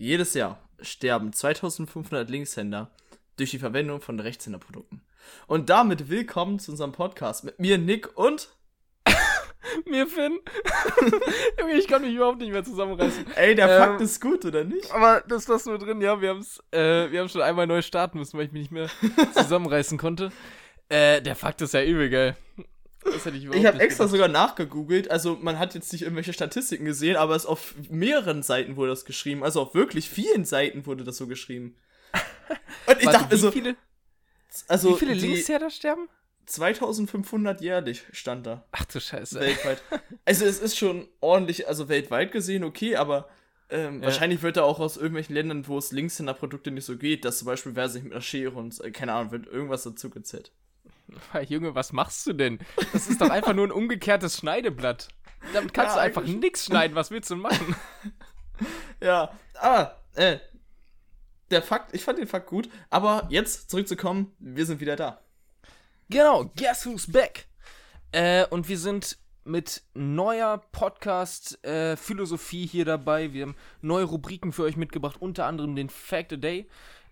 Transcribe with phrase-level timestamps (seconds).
[0.00, 2.88] Jedes Jahr sterben 2500 Linkshänder
[3.36, 5.02] durch die Verwendung von Rechtshänderprodukten.
[5.48, 8.48] Und damit willkommen zu unserem Podcast mit mir, Nick und
[9.86, 10.38] mir, Finn.
[11.76, 13.26] Ich kann mich überhaupt nicht mehr zusammenreißen.
[13.34, 14.90] Ey, der ähm, Fakt ist gut, oder nicht?
[14.92, 16.20] Aber das lassen wir drin, ja.
[16.20, 18.88] Wir, haben's, äh, wir haben schon einmal neu starten müssen, weil ich mich nicht mehr
[19.34, 20.30] zusammenreißen konnte.
[20.88, 22.36] Äh, der Fakt ist ja übel geil.
[23.12, 24.10] Das hätte ich ich habe extra gedacht.
[24.10, 25.10] sogar nachgegoogelt.
[25.10, 29.04] Also, man hat jetzt nicht irgendwelche Statistiken gesehen, aber es auf mehreren Seiten wurde das
[29.04, 29.42] geschrieben.
[29.42, 31.76] Also, auf wirklich vielen Seiten wurde das so geschrieben.
[32.86, 33.76] Und ich Warte, dachte, wie also, viele,
[34.68, 36.08] also, wie viele Linkshänder sterben?
[36.46, 38.64] 2500 jährlich stand da.
[38.72, 39.40] Ach du Scheiße.
[39.40, 39.82] Weltweit.
[40.24, 43.28] Also, es ist schon ordentlich, also weltweit gesehen okay, aber
[43.70, 44.06] ähm, ja.
[44.06, 47.46] wahrscheinlich wird er auch aus irgendwelchen Ländern, wo es Linkshänder-Produkte nicht so geht, dass zum
[47.46, 50.52] Beispiel wer sich mit einer Schere und, äh, keine Ahnung, wird irgendwas dazu gezählt.
[51.48, 52.58] Junge, was machst du denn?
[52.92, 55.08] Das ist doch einfach nur ein umgekehrtes Schneideblatt.
[55.52, 56.94] Damit kannst ja, du einfach nichts schneiden.
[56.94, 57.76] Was willst du machen?
[59.00, 60.38] ja, aber, äh,
[61.50, 65.22] der Fakt, ich fand den Fakt gut, aber jetzt zurückzukommen, wir sind wieder da.
[66.10, 67.46] Genau, guess who's back?
[68.12, 73.32] Äh, und wir sind mit neuer Podcast-Philosophie äh, hier dabei.
[73.32, 76.68] Wir haben neue Rubriken für euch mitgebracht, unter anderem den Fact a Day.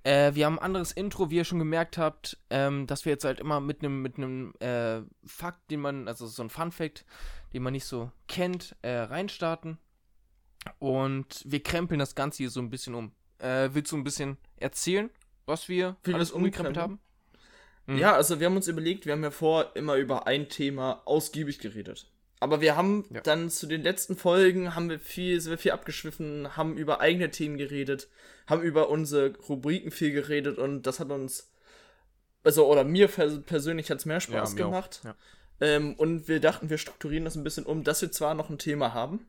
[0.06, 3.24] Äh, wir haben ein anderes Intro, wie ihr schon gemerkt habt, ähm, dass wir jetzt
[3.24, 7.04] halt immer mit einem mit einem äh, Fakt, den man, also so ein Fun Fact,
[7.52, 9.78] den man nicht so kennt, äh, reinstarten.
[10.78, 13.10] Und wir krempeln das Ganze hier so ein bisschen um.
[13.38, 15.10] Äh, willst du ein bisschen erzählen,
[15.44, 17.00] was wir Wie alles umgekrempelt haben?
[17.86, 17.98] Mhm.
[17.98, 21.58] Ja, also wir haben uns überlegt, wir haben ja vor immer über ein Thema ausgiebig
[21.58, 22.06] geredet.
[22.39, 23.20] Aber wir haben ja.
[23.23, 27.31] dann zu den letzten Folgen haben wir viel, sind wir viel abgeschwiffen, haben über eigene
[27.31, 28.09] Themen geredet,
[28.47, 31.51] haben über unsere Rubriken viel geredet und das hat uns,
[32.45, 35.01] also oder mir persönlich hat es mehr Spaß ja, gemacht.
[35.05, 35.14] Ja.
[35.61, 38.59] Ähm, und wir dachten, wir strukturieren das ein bisschen um, dass wir zwar noch ein
[38.59, 39.27] Thema haben,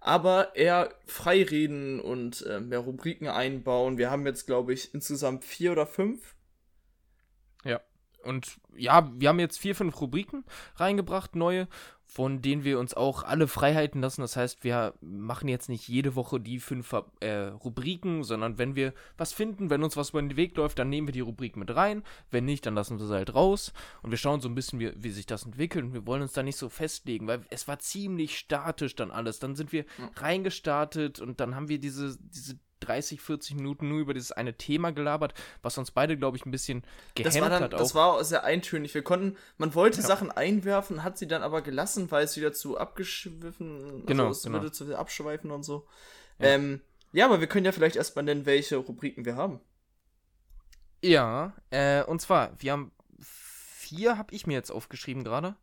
[0.00, 3.98] aber eher frei reden und äh, mehr Rubriken einbauen.
[3.98, 6.34] Wir haben jetzt, glaube ich, insgesamt vier oder fünf.
[7.64, 7.80] Ja.
[8.22, 10.44] Und ja, wir haben jetzt vier, fünf Rubriken
[10.76, 11.68] reingebracht, neue
[12.08, 14.22] von denen wir uns auch alle Freiheiten lassen.
[14.22, 18.94] Das heißt, wir machen jetzt nicht jede Woche die fünf äh, Rubriken, sondern wenn wir
[19.18, 21.76] was finden, wenn uns was über den Weg läuft, dann nehmen wir die Rubrik mit
[21.76, 22.02] rein.
[22.30, 23.74] Wenn nicht, dann lassen wir sie halt raus.
[24.02, 25.84] Und wir schauen so ein bisschen, wie, wie sich das entwickelt.
[25.84, 29.38] Und wir wollen uns da nicht so festlegen, weil es war ziemlich statisch dann alles.
[29.38, 30.10] Dann sind wir ja.
[30.16, 34.92] reingestartet und dann haben wir diese, diese 30, 40 Minuten nur über dieses eine Thema
[34.92, 36.82] gelabert, was uns beide, glaube ich, ein bisschen
[37.14, 37.74] gehemmt das war dann, hat.
[37.74, 37.78] Auch.
[37.78, 38.94] Das war sehr eintönig.
[38.94, 40.06] Wir konnten, man wollte ja.
[40.06, 44.42] Sachen einwerfen, hat sie dann aber gelassen, weil es wieder zu abgeschwiffen, genau, also es
[44.44, 44.58] genau.
[44.58, 45.86] würde zu abschweifen und so.
[46.38, 46.46] Ja.
[46.46, 46.80] Ähm,
[47.12, 49.60] ja, aber wir können ja vielleicht erstmal nennen, welche Rubriken wir haben.
[51.02, 55.56] Ja, äh, und zwar, wir haben vier, habe ich mir jetzt aufgeschrieben gerade.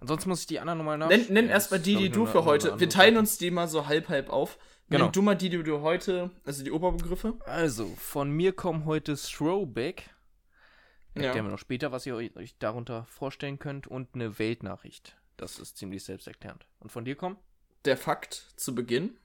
[0.00, 1.08] Ansonsten muss ich die anderen nochmal nach.
[1.08, 2.78] Nenn, nenn erstmal die, die du für heute.
[2.80, 4.58] Wir teilen uns die mal so halb halb auf.
[4.92, 5.06] Genau.
[5.06, 7.34] Nimm du mal die, die du heute, also die Oberbegriffe.
[7.46, 10.10] Also, von mir kommen heute Throwback.
[11.14, 11.24] Ja.
[11.24, 13.86] Erklären wir noch später, was ihr euch darunter vorstellen könnt.
[13.86, 15.16] Und eine Weltnachricht.
[15.36, 16.66] Das ist ziemlich selbsterklärend.
[16.78, 17.38] Und von dir kommt?
[17.84, 19.16] Der Fakt zu Beginn.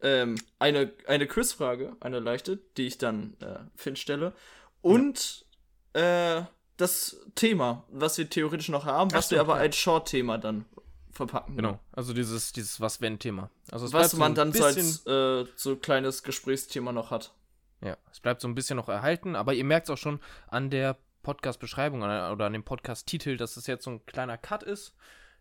[0.00, 4.32] Ähm, eine, eine Quizfrage, eine leichte, die ich dann äh, Finn stelle.
[4.80, 5.46] Und
[5.94, 6.38] ja.
[6.38, 6.44] äh,
[6.76, 10.64] das Thema, was wir theoretisch noch haben, was so, wir aber als Short-Thema dann
[11.12, 11.56] verpacken.
[11.56, 13.50] Genau, also dieses, dieses Was-Wenn-Thema.
[13.70, 17.34] Also was man so dann so als äh, so kleines Gesprächsthema noch hat.
[17.82, 20.70] Ja, es bleibt so ein bisschen noch erhalten, aber ihr merkt es auch schon an
[20.70, 24.94] der Podcast-Beschreibung oder an dem Podcast-Titel, dass es jetzt so ein kleiner Cut ist,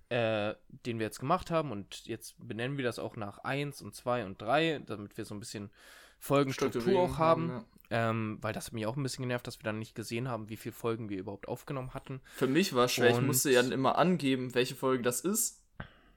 [0.09, 0.55] äh,
[0.85, 4.25] den wir jetzt gemacht haben und jetzt benennen wir das auch nach 1 und 2
[4.25, 5.71] und 3, damit wir so ein bisschen
[6.19, 7.51] Folgenstruktur auch haben.
[7.51, 8.09] haben ja.
[8.09, 10.49] ähm, weil das hat mich auch ein bisschen genervt, dass wir dann nicht gesehen haben,
[10.49, 12.21] wie viele Folgen wir überhaupt aufgenommen hatten.
[12.35, 15.21] Für mich war es schwer, und ich musste ja dann immer angeben, welche Folge das
[15.21, 15.60] ist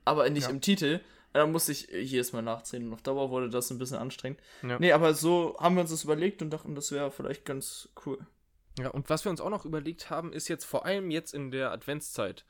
[0.05, 0.51] aber nicht ja.
[0.51, 1.01] im Titel.
[1.33, 4.41] Da musste ich jedes Mal nachzählen und auf Dauer wurde das ein bisschen anstrengend.
[4.63, 4.79] Ja.
[4.79, 8.19] Nee, aber so haben wir uns das überlegt und dachten, das wäre vielleicht ganz cool.
[8.79, 11.51] Ja, und was wir uns auch noch überlegt haben, ist jetzt vor allem jetzt in
[11.51, 12.45] der Adventszeit,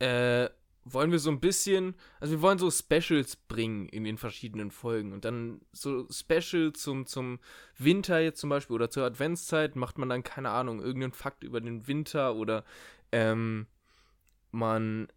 [0.00, 0.48] äh,
[0.84, 5.12] wollen wir so ein bisschen, also wir wollen so Specials bringen in den verschiedenen Folgen
[5.12, 7.40] und dann so Special zum, zum
[7.78, 11.60] Winter jetzt zum Beispiel oder zur Adventszeit macht man dann, keine Ahnung, irgendeinen Fakt über
[11.60, 12.64] den Winter oder
[13.12, 13.66] ähm,
[14.50, 15.08] man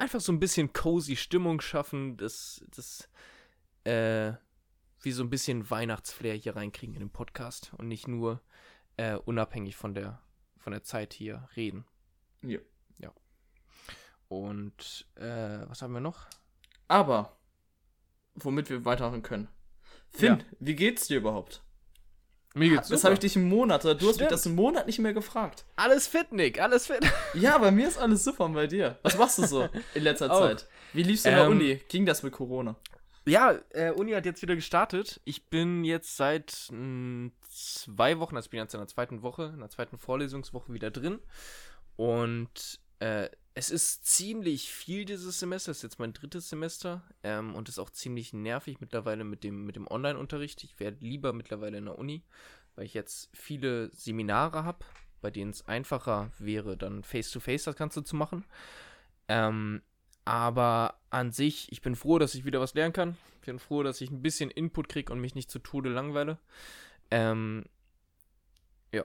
[0.00, 3.08] einfach so ein bisschen cozy Stimmung schaffen, das, das,
[3.84, 4.32] äh,
[5.02, 8.40] wie so ein bisschen Weihnachtsflair hier reinkriegen in den Podcast und nicht nur
[8.96, 10.22] äh, unabhängig von der,
[10.56, 11.84] von der Zeit hier reden.
[12.42, 12.58] Ja.
[12.98, 13.12] Ja.
[14.28, 16.26] Und, äh, was haben wir noch?
[16.88, 17.38] Aber,
[18.34, 19.48] womit wir weitermachen können.
[20.08, 20.44] Finn, ja.
[20.58, 21.62] wie geht's dir überhaupt?
[22.54, 24.12] Mir geht's Das habe ich dich im Monat, oder du Stimmt.
[24.12, 25.64] hast mich das im Monat nicht mehr gefragt.
[25.76, 27.00] Alles fit, Nick, alles fit.
[27.34, 28.98] Ja, bei mir ist alles super und bei dir.
[29.02, 30.66] Was machst du so in letzter Zeit?
[30.92, 31.80] Wie liefst du in der ähm, Uni?
[31.88, 32.74] Ging das mit Corona?
[33.26, 35.20] Ja, äh, Uni hat jetzt wieder gestartet.
[35.24, 39.22] Ich bin jetzt seit mh, hm, zwei Wochen, also ich bin jetzt in der zweiten
[39.22, 41.20] Woche, in der zweiten Vorlesungswoche wieder drin.
[41.96, 43.28] Und äh,
[43.60, 45.70] es ist ziemlich viel dieses Semester.
[45.70, 49.66] Es ist jetzt mein drittes Semester ähm, und ist auch ziemlich nervig mittlerweile mit dem,
[49.66, 50.64] mit dem Online-Unterricht.
[50.64, 52.22] Ich werde lieber mittlerweile in der Uni,
[52.74, 54.86] weil ich jetzt viele Seminare habe,
[55.20, 58.46] bei denen es einfacher wäre, dann face-to-face -face das Ganze zu machen.
[59.28, 59.82] Ähm,
[60.24, 63.18] aber an sich, ich bin froh, dass ich wieder was lernen kann.
[63.42, 66.38] Ich bin froh, dass ich ein bisschen Input kriege und mich nicht zu Tode langweile.
[67.10, 67.66] Ähm,
[68.90, 69.04] ja.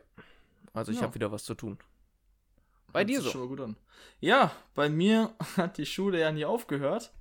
[0.72, 1.04] Also ich ja.
[1.04, 1.78] habe wieder was zu tun.
[2.96, 3.30] Bei dir so.
[3.30, 3.76] Schon mal gut an.
[4.22, 7.12] Ja, bei mir hat die Schule ja nie aufgehört.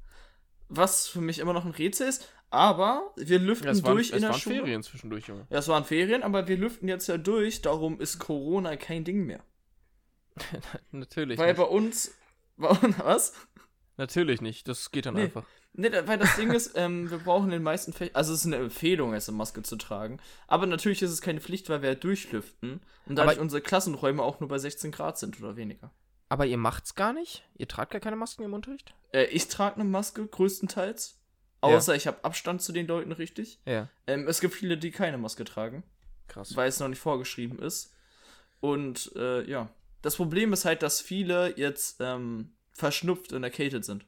[0.69, 2.29] Was für mich immer noch ein Rätsel ist.
[2.51, 4.55] Aber wir lüften ja, durch waren, in der Schule.
[4.55, 5.47] Es waren Ferien zwischendurch, Junge.
[5.51, 7.61] Ja, es waren Ferien, aber wir lüften jetzt ja durch.
[7.61, 9.43] Darum ist Corona kein Ding mehr.
[10.93, 11.39] Natürlich.
[11.39, 11.57] Weil nicht.
[11.57, 12.15] bei uns.
[12.57, 13.35] Was?
[13.97, 14.67] Natürlich nicht.
[14.69, 15.23] Das geht dann nee.
[15.23, 15.45] einfach.
[15.73, 18.47] Nee, weil das Ding ist, ähm, wir brauchen in den meisten Fächern, also es ist
[18.47, 20.19] eine Empfehlung, jetzt eine Maske zu tragen.
[20.47, 24.23] Aber natürlich ist es keine Pflicht, weil wir ja durchlüften und dadurch aber unsere Klassenräume
[24.23, 25.91] auch nur bei 16 Grad sind oder weniger.
[26.29, 27.45] Aber ihr macht's gar nicht?
[27.57, 28.95] Ihr tragt gar keine Masken im Unterricht?
[29.13, 31.21] Äh, ich trage eine Maske, größtenteils.
[31.61, 31.97] Außer ja.
[31.97, 33.61] ich habe Abstand zu den Leuten richtig.
[33.67, 33.89] Ja.
[34.07, 35.83] Ähm, es gibt viele, die keine Maske tragen.
[36.29, 36.57] Krass.
[36.57, 37.95] Weil es noch nicht vorgeschrieben ist.
[38.61, 39.69] Und äh, ja.
[40.03, 44.07] Das Problem ist halt, dass viele jetzt ähm, verschnupft und erkältet sind.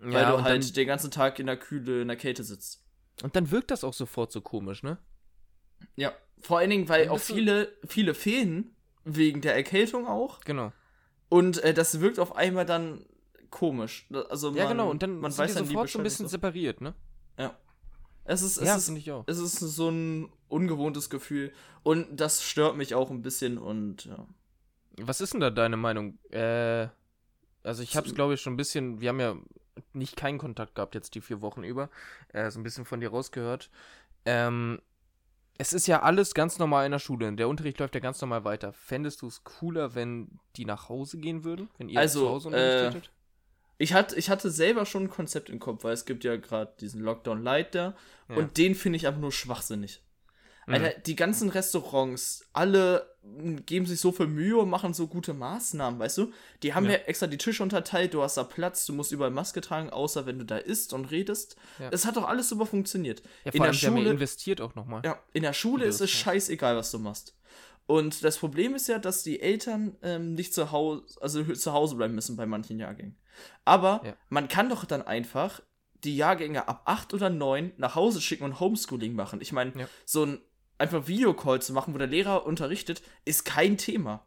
[0.00, 2.84] Ja, weil du halt dann, den ganzen Tag in der Kühle, in der Kälte sitzt.
[3.22, 4.98] Und dann wirkt das auch sofort so komisch, ne?
[5.96, 8.74] Ja, vor allen Dingen, weil auch viele, viele fehlen,
[9.04, 10.40] wegen der Erkältung auch.
[10.40, 10.72] Genau.
[11.28, 13.06] Und äh, das wirkt auf einmal dann
[13.50, 14.08] komisch.
[14.28, 16.30] Also man, ja, genau, und dann man weiß dann sofort so ein bisschen so.
[16.30, 16.94] separiert, ne?
[17.38, 17.56] Ja.
[18.24, 18.88] Es ist, es, ja, ist,
[19.26, 21.52] es ist so ein ungewohntes Gefühl.
[21.82, 24.26] Und das stört mich auch ein bisschen und ja.
[24.96, 26.18] Was ist denn da deine Meinung?
[26.30, 26.88] Äh,
[27.64, 29.36] also ich habe es, glaube ich, schon ein bisschen, wir haben ja
[29.92, 31.90] nicht keinen Kontakt gehabt jetzt die vier Wochen über,
[32.32, 33.70] äh, so ein bisschen von dir rausgehört.
[34.24, 34.80] Ähm,
[35.56, 37.32] es ist ja alles ganz normal in der Schule.
[37.32, 38.72] Der Unterricht läuft ja ganz normal weiter.
[38.72, 41.68] Fändest du es cooler, wenn die nach Hause gehen würden?
[41.78, 43.06] Wenn ihr also, zu Hause unterrichtet?
[43.06, 43.10] Äh,
[43.78, 46.72] ich, hatte, ich hatte selber schon ein Konzept im Kopf, weil es gibt ja gerade
[46.80, 47.94] diesen Lockdown Light da.
[48.28, 48.36] Ja.
[48.36, 50.02] Und den finde ich einfach nur schwachsinnig.
[50.66, 51.02] Alter, mhm.
[51.06, 53.14] die ganzen Restaurants, alle
[53.66, 56.32] geben sich so viel Mühe und machen so gute Maßnahmen, weißt du?
[56.62, 59.30] Die haben ja, ja extra die Tische unterteilt, du hast da Platz, du musst überall
[59.30, 61.56] Maske tragen, außer wenn du da isst und redest.
[61.78, 61.88] Ja.
[61.90, 63.22] Es hat doch alles super funktioniert.
[63.44, 65.02] Ja, in der Schule investiert auch nochmal.
[65.04, 67.34] Ja, in der Schule ist es scheißegal, was du machst.
[67.86, 71.96] Und das Problem ist ja, dass die Eltern ähm, nicht zu Hause, also zu Hause
[71.96, 73.16] bleiben müssen bei manchen Jahrgängen.
[73.64, 74.16] Aber ja.
[74.30, 75.60] man kann doch dann einfach
[76.02, 79.40] die Jahrgänge ab 8 oder 9 nach Hause schicken und Homeschooling machen.
[79.40, 79.88] Ich meine, ja.
[80.04, 80.40] so ein
[80.78, 84.26] einfach Videocall zu machen, wo der Lehrer unterrichtet, ist kein Thema.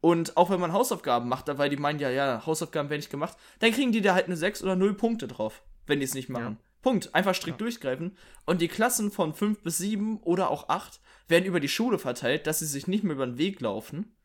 [0.00, 3.36] Und auch wenn man Hausaufgaben macht, weil die meinen, ja, ja, Hausaufgaben werden nicht gemacht,
[3.58, 6.28] dann kriegen die da halt eine 6 oder 0 Punkte drauf, wenn die es nicht
[6.28, 6.58] machen.
[6.60, 6.68] Ja.
[6.82, 7.14] Punkt.
[7.14, 7.64] Einfach strikt ja.
[7.64, 8.16] durchgreifen.
[8.46, 12.46] Und die Klassen von 5 bis 7 oder auch 8 werden über die Schule verteilt,
[12.46, 14.16] dass sie sich nicht mehr über den Weg laufen.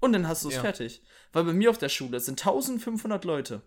[0.00, 0.60] Und dann hast du es ja.
[0.60, 1.02] fertig.
[1.32, 3.62] Weil bei mir auf der Schule sind 1500 Leute.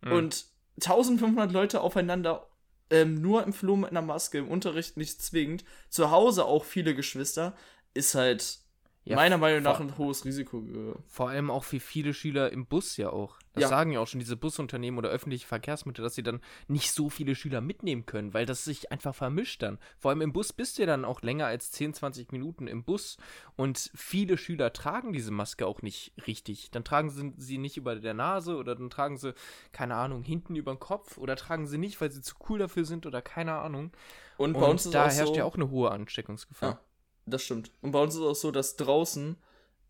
[0.00, 0.12] Mhm.
[0.12, 0.46] Und
[0.76, 2.48] 1500 Leute aufeinander
[2.92, 6.94] ähm, nur im Flur mit einer Maske, im Unterricht nicht zwingend, zu Hause auch viele
[6.94, 7.56] Geschwister,
[7.94, 8.58] ist halt
[9.04, 10.62] ja, meiner Meinung nach ein hohes Risiko.
[11.08, 13.36] Vor allem auch für viele Schüler im Bus ja auch.
[13.52, 13.68] Das ja.
[13.68, 17.34] sagen ja auch schon diese Busunternehmen oder öffentliche Verkehrsmittel, dass sie dann nicht so viele
[17.34, 19.78] Schüler mitnehmen können, weil das sich einfach vermischt dann.
[19.98, 22.84] Vor allem im Bus bist du ja dann auch länger als 10, 20 Minuten im
[22.84, 23.16] Bus
[23.56, 26.70] und viele Schüler tragen diese Maske auch nicht richtig.
[26.70, 29.34] Dann tragen sie sie nicht über der Nase oder dann tragen sie,
[29.72, 32.84] keine Ahnung, hinten über den Kopf oder tragen sie nicht, weil sie zu cool dafür
[32.84, 33.90] sind oder keine Ahnung.
[34.38, 36.70] Und, und bei uns ist da herrscht so, ja auch eine hohe Ansteckungsgefahr.
[36.70, 36.80] Ja
[37.26, 37.70] das stimmt.
[37.80, 39.36] Und bei uns ist es auch so, dass draußen,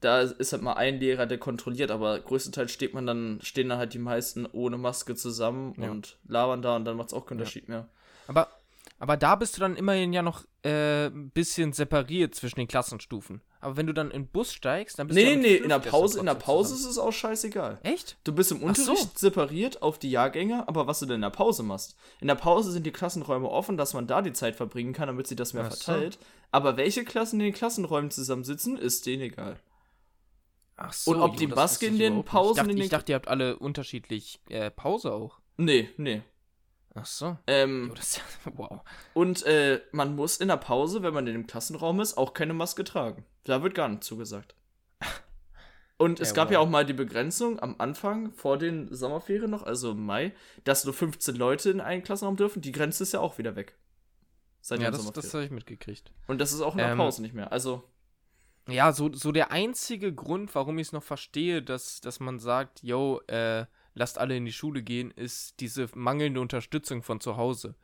[0.00, 3.78] da ist halt mal ein Lehrer, der kontrolliert, aber größtenteils steht man dann, stehen dann
[3.78, 5.90] halt die meisten ohne Maske zusammen ja.
[5.90, 7.88] und labern da und dann macht es auch keinen Unterschied mehr.
[8.26, 8.48] Aber,
[8.98, 13.42] aber da bist du dann immerhin ja noch äh, ein bisschen separiert zwischen den Klassenstufen.
[13.62, 15.40] Aber wenn du dann in den Bus steigst, dann bist nee, du.
[15.40, 17.78] Nee, nee, in der Pause, in der Pause ist es auch scheißegal.
[17.84, 18.16] Echt?
[18.24, 19.10] Du bist im Unterricht so.
[19.14, 21.96] separiert auf die Jahrgänge, aber was du denn in der Pause machst.
[22.20, 25.28] In der Pause sind die Klassenräume offen, dass man da die Zeit verbringen kann, damit
[25.28, 26.14] sie das mehr Ach verteilt.
[26.14, 26.20] So.
[26.50, 29.60] Aber welche Klassen in den Klassenräumen zusammensitzen, ist denen egal.
[30.76, 31.12] Ach so.
[31.12, 32.58] Und ob die Maske in den Pausen.
[32.58, 35.38] Ich dachte, ich dachte, ihr habt alle unterschiedlich äh, Pause auch.
[35.56, 36.22] Nee, nee.
[36.96, 37.38] Ach so.
[37.46, 38.20] Ähm, jo, das,
[38.56, 38.80] wow.
[39.14, 42.54] Und äh, man muss in der Pause, wenn man in dem Klassenraum ist, auch keine
[42.54, 43.24] Maske tragen.
[43.44, 44.54] Da wird gar nicht zugesagt.
[46.02, 46.52] Und es ja, gab wow.
[46.54, 50.34] ja auch mal die Begrenzung am Anfang, vor den Sommerferien noch, also im Mai,
[50.64, 52.60] dass nur 15 Leute in einen Klassenraum dürfen.
[52.60, 53.76] Die Grenze ist ja auch wieder weg.
[54.60, 56.12] Seit ja, das, das habe ich mitgekriegt.
[56.26, 57.52] Und das ist auch in der ähm, Pause nicht mehr.
[57.52, 57.84] Also.
[58.68, 62.82] Ja, so, so der einzige Grund, warum ich es noch verstehe, dass, dass man sagt,
[62.82, 67.74] yo, äh, lasst alle in die Schule gehen, ist diese mangelnde Unterstützung von zu Hause.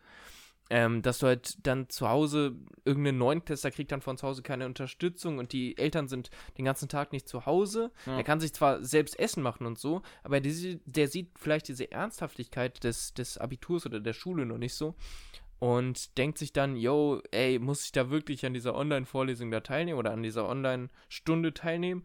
[0.71, 4.67] Ähm, dass du halt dann zu Hause, irgendein Neunklässler kriegt dann von zu Hause keine
[4.67, 7.91] Unterstützung und die Eltern sind den ganzen Tag nicht zu Hause.
[8.05, 8.19] Ja.
[8.19, 10.53] Er kann sich zwar selbst Essen machen und so, aber der,
[10.85, 14.95] der sieht vielleicht diese Ernsthaftigkeit des, des Abiturs oder der Schule noch nicht so
[15.59, 19.99] und denkt sich dann, yo, ey, muss ich da wirklich an dieser Online-Vorlesung da teilnehmen
[19.99, 22.05] oder an dieser Online-Stunde teilnehmen?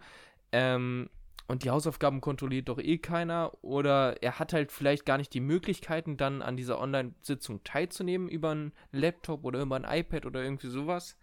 [0.51, 1.09] Ähm,
[1.47, 5.41] und die Hausaufgaben kontrolliert doch eh keiner oder er hat halt vielleicht gar nicht die
[5.41, 10.69] Möglichkeiten, dann an dieser Online-Sitzung teilzunehmen über einen Laptop oder über ein iPad oder irgendwie
[10.69, 11.17] sowas.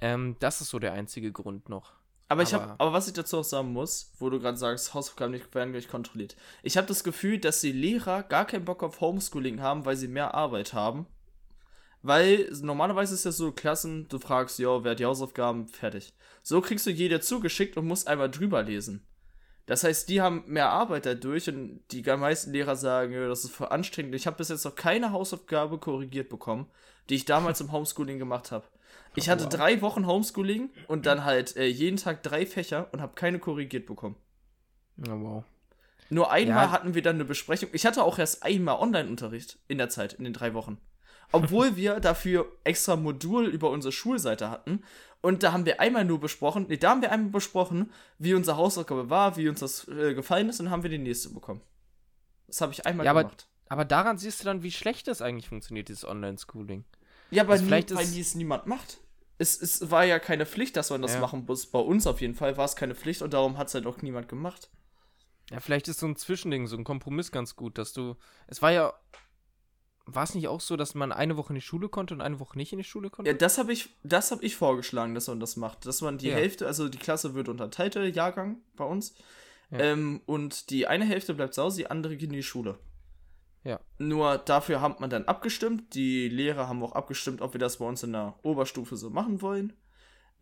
[0.00, 1.92] Ähm, das ist so der einzige Grund noch.
[2.28, 4.94] Aber, aber ich habe, aber was ich dazu auch sagen muss, wo du gerade sagst,
[4.94, 6.34] Hausaufgaben nicht, werden gleich kontrolliert.
[6.62, 10.08] Ich habe das Gefühl, dass die Lehrer gar keinen Bock auf Homeschooling haben, weil sie
[10.08, 11.06] mehr Arbeit haben.
[12.02, 16.14] Weil normalerweise ist das so Klassen, du fragst, ja, wer hat die Hausaufgaben, fertig.
[16.42, 19.06] So kriegst du jeder zugeschickt und musst einmal drüber lesen.
[19.66, 23.68] Das heißt, die haben mehr Arbeit dadurch und die meisten Lehrer sagen, das ist voll
[23.68, 24.14] anstrengend.
[24.14, 26.66] Ich habe bis jetzt noch keine Hausaufgabe korrigiert bekommen,
[27.08, 28.64] die ich damals im Homeschooling gemacht habe.
[29.14, 29.50] Ich hatte wow.
[29.50, 33.86] drei Wochen Homeschooling und dann halt äh, jeden Tag drei Fächer und habe keine korrigiert
[33.86, 34.16] bekommen.
[35.06, 35.44] Oh, wow.
[36.10, 36.70] Nur einmal ja.
[36.72, 37.70] hatten wir dann eine Besprechung.
[37.72, 40.78] Ich hatte auch erst einmal Online-Unterricht in der Zeit, in den drei Wochen.
[41.32, 44.82] Obwohl wir dafür extra Modul über unsere Schulseite hatten
[45.22, 48.56] und da haben wir einmal nur besprochen, nee, da haben wir einmal besprochen, wie unsere
[48.56, 51.62] Hausaufgabe war, wie uns das äh, gefallen ist, und dann haben wir die nächste bekommen.
[52.48, 53.46] Das habe ich einmal ja, gemacht.
[53.68, 56.84] Aber, daran siehst du dann, wie schlecht das eigentlich funktioniert, dieses Online-Schooling.
[57.30, 58.98] Ja, aber also nie, weil es niemand macht.
[59.38, 61.20] Es, es war ja keine Pflicht, dass man das ja.
[61.20, 61.66] machen muss.
[61.66, 64.02] Bei uns auf jeden Fall war es keine Pflicht und darum hat es halt auch
[64.02, 64.68] niemand gemacht.
[65.50, 68.16] Ja, vielleicht ist so ein Zwischending, so ein Kompromiss ganz gut, dass du.
[68.46, 68.92] Es war ja
[70.06, 72.40] war es nicht auch so, dass man eine Woche in die Schule konnte und eine
[72.40, 73.30] Woche nicht in die Schule konnte?
[73.30, 75.86] Ja, das habe ich, hab ich vorgeschlagen, dass man das macht.
[75.86, 76.34] Dass man die ja.
[76.34, 79.14] Hälfte, also die Klasse wird unterteilt, der Jahrgang bei uns.
[79.70, 79.78] Ja.
[79.78, 82.78] Ähm, und die eine Hälfte bleibt zu Hause, die andere geht in die Schule.
[83.64, 83.80] Ja.
[83.98, 85.94] Nur dafür hat man dann abgestimmt.
[85.94, 89.40] Die Lehrer haben auch abgestimmt, ob wir das bei uns in der Oberstufe so machen
[89.40, 89.72] wollen.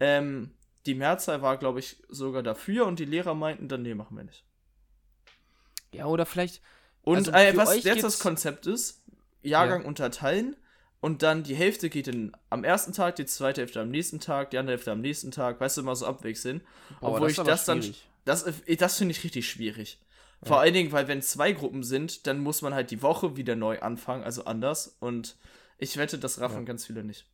[0.00, 0.52] Ähm,
[0.86, 4.24] die Mehrzahl war, glaube ich, sogar dafür und die Lehrer meinten dann, nee, machen wir
[4.24, 4.44] nicht.
[5.92, 6.62] Ja, oder vielleicht.
[7.02, 9.04] Und also äh, was jetzt das Konzept ist,
[9.42, 9.88] Jahrgang ja.
[9.88, 10.56] unterteilen
[11.00, 14.50] und dann die Hälfte geht in, am ersten Tag, die zweite Hälfte am nächsten Tag,
[14.50, 16.60] die andere Hälfte am nächsten Tag, weißt du, immer so abwechseln.
[17.00, 17.94] Boah, Obwohl das ich das dann.
[18.26, 19.98] Das, äh, das finde ich richtig schwierig.
[20.42, 20.62] Vor ja.
[20.62, 23.80] allen Dingen, weil wenn zwei Gruppen sind, dann muss man halt die Woche wieder neu
[23.80, 24.96] anfangen, also anders.
[25.00, 25.36] Und
[25.78, 26.64] ich wette, das raffen ja.
[26.64, 27.26] ganz viele nicht.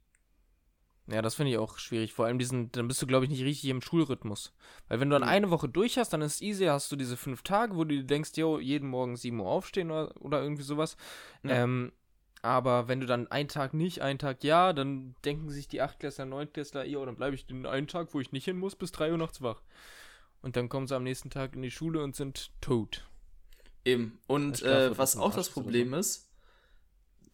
[1.08, 2.12] Ja, das finde ich auch schwierig.
[2.12, 4.52] Vor allem diesen, dann bist du, glaube ich, nicht richtig im Schulrhythmus.
[4.88, 7.16] Weil wenn du dann eine Woche durch hast, dann ist es easy, hast du diese
[7.16, 10.96] fünf Tage, wo du denkst, yo, jeden Morgen 7 Uhr aufstehen oder, oder irgendwie sowas.
[11.44, 11.62] Ja.
[11.62, 11.92] Ähm,
[12.42, 16.26] aber wenn du dann einen Tag nicht, einen Tag ja, dann denken sich die Achtklässler,
[16.26, 19.12] Neuntklässler, ja, dann bleibe ich den einen Tag, wo ich nicht hin muss, bis 3
[19.12, 19.62] Uhr nachts wach.
[20.42, 23.08] Und dann kommen sie am nächsten Tag in die Schule und sind tot.
[23.84, 24.18] Eben.
[24.26, 26.28] Und äh, was auch das Problem ist,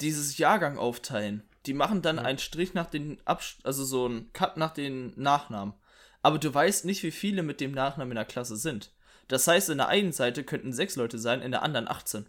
[0.01, 1.43] dieses Jahrgang aufteilen.
[1.67, 2.23] Die machen dann ja.
[2.23, 5.75] einen Strich nach den Abst also so einen Cut nach den Nachnamen.
[6.23, 8.93] Aber du weißt nicht, wie viele mit dem Nachnamen in der Klasse sind.
[9.29, 12.27] Das heißt, in der einen Seite könnten sechs Leute sein, in der anderen 18.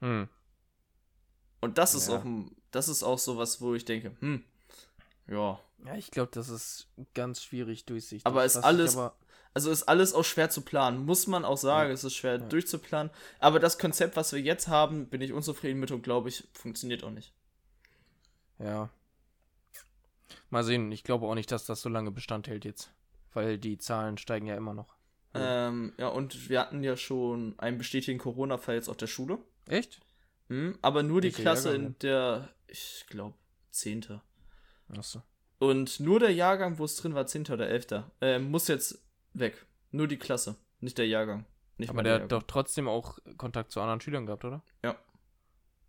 [0.00, 0.28] Hm.
[1.60, 2.16] Und das ist ja.
[2.16, 2.24] auch
[2.70, 4.44] das ist auch sowas, wo ich denke, hm,
[5.28, 5.60] ja.
[5.84, 8.26] Ja, ich glaube, das ist ganz schwierig durchsichtig.
[8.26, 9.14] Aber ist alles, aber
[9.54, 11.94] also ist alles auch schwer zu planen, muss man auch sagen, ja.
[11.94, 12.38] es ist schwer ja.
[12.38, 13.10] durchzuplanen.
[13.38, 17.02] Aber das Konzept, was wir jetzt haben, bin ich unzufrieden mit und glaube ich, funktioniert
[17.02, 17.32] auch nicht.
[18.62, 18.90] Ja.
[20.50, 22.92] Mal sehen, ich glaube auch nicht, dass das so lange Bestand hält jetzt.
[23.32, 24.96] Weil die Zahlen steigen ja immer noch.
[25.34, 29.38] Ähm, ja, und wir hatten ja schon einen bestätigten Corona-Fall jetzt auf der Schule.
[29.68, 30.00] Echt?
[30.48, 33.36] Hm, aber nur die Klasse Jahrgang, in der, ich glaube,
[33.70, 34.20] 10.
[34.96, 35.22] Achso.
[35.60, 37.46] Und nur der Jahrgang, wo es drin war, 10.
[37.50, 38.04] oder 11.
[38.20, 39.66] Äh, muss jetzt weg.
[39.92, 41.46] Nur die Klasse, nicht der Jahrgang.
[41.78, 44.62] Nicht aber der, der hat doch trotzdem auch Kontakt zu anderen Schülern gehabt, oder?
[44.82, 44.90] Ja.
[44.90, 44.98] Okay,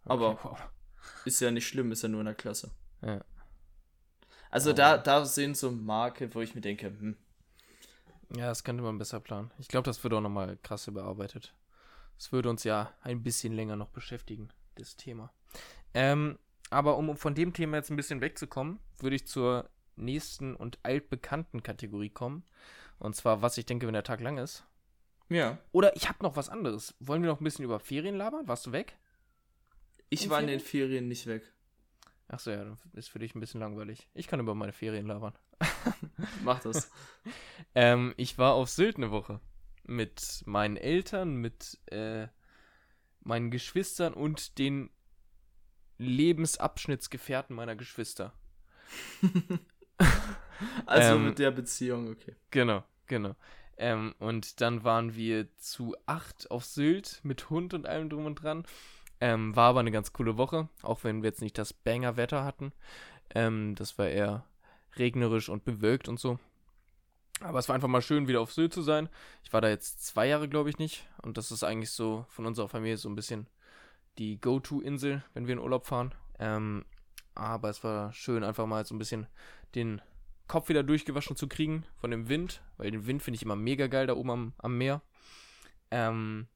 [0.05, 0.59] aber wow.
[1.25, 2.71] Ist ja nicht schlimm, ist ja nur in der Klasse.
[3.01, 3.21] Ja.
[4.49, 4.73] Also oh.
[4.73, 7.15] da, da sehen so Marke, wo ich mir denke, hm.
[8.35, 9.51] Ja, das könnte man besser planen.
[9.57, 11.53] Ich glaube, das wird auch nochmal krass überarbeitet.
[12.17, 15.33] Das würde uns ja ein bisschen länger noch beschäftigen, das Thema.
[15.93, 16.37] Ähm,
[16.69, 21.63] aber um von dem Thema jetzt ein bisschen wegzukommen, würde ich zur nächsten und altbekannten
[21.63, 22.43] Kategorie kommen.
[22.99, 24.63] Und zwar, was ich denke, wenn der Tag lang ist.
[25.29, 25.57] Ja.
[25.71, 26.95] Oder ich habe noch was anderes.
[26.99, 28.47] Wollen wir noch ein bisschen über Ferien labern?
[28.47, 28.97] Warst du weg?
[30.11, 30.53] Ich in war Ferien?
[30.53, 31.41] in den Ferien nicht weg.
[32.27, 34.09] Achso, ja, dann ist für dich ein bisschen langweilig.
[34.13, 35.33] Ich kann über meine Ferien labern.
[36.43, 36.91] Mach das.
[37.75, 39.39] ähm, ich war auf Sylt eine Woche
[39.83, 42.27] mit meinen Eltern, mit äh,
[43.21, 44.89] meinen Geschwistern und den
[45.97, 48.33] Lebensabschnittsgefährten meiner Geschwister.
[50.85, 52.35] also ähm, mit der Beziehung, okay.
[52.49, 53.35] Genau, genau.
[53.77, 58.35] Ähm, und dann waren wir zu acht auf Sylt mit Hund und allem drum und
[58.35, 58.65] dran.
[59.21, 62.73] Ähm, war aber eine ganz coole Woche, auch wenn wir jetzt nicht das Banger-Wetter hatten.
[63.35, 64.43] Ähm, das war eher
[64.97, 66.39] regnerisch und bewölkt und so.
[67.39, 69.09] Aber es war einfach mal schön, wieder auf Sylt zu sein.
[69.43, 71.07] Ich war da jetzt zwei Jahre, glaube ich, nicht.
[71.21, 73.47] Und das ist eigentlich so von unserer Familie so ein bisschen
[74.17, 76.13] die Go-To-Insel, wenn wir in Urlaub fahren.
[76.39, 76.83] Ähm,
[77.35, 79.27] aber es war schön, einfach mal so ein bisschen
[79.75, 80.01] den
[80.47, 83.87] Kopf wieder durchgewaschen zu kriegen von dem Wind, weil den Wind finde ich immer mega
[83.87, 85.01] geil da oben am, am Meer.
[85.91, 86.47] Ähm,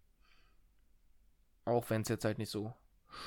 [1.66, 2.74] auch wenn es jetzt halt nicht so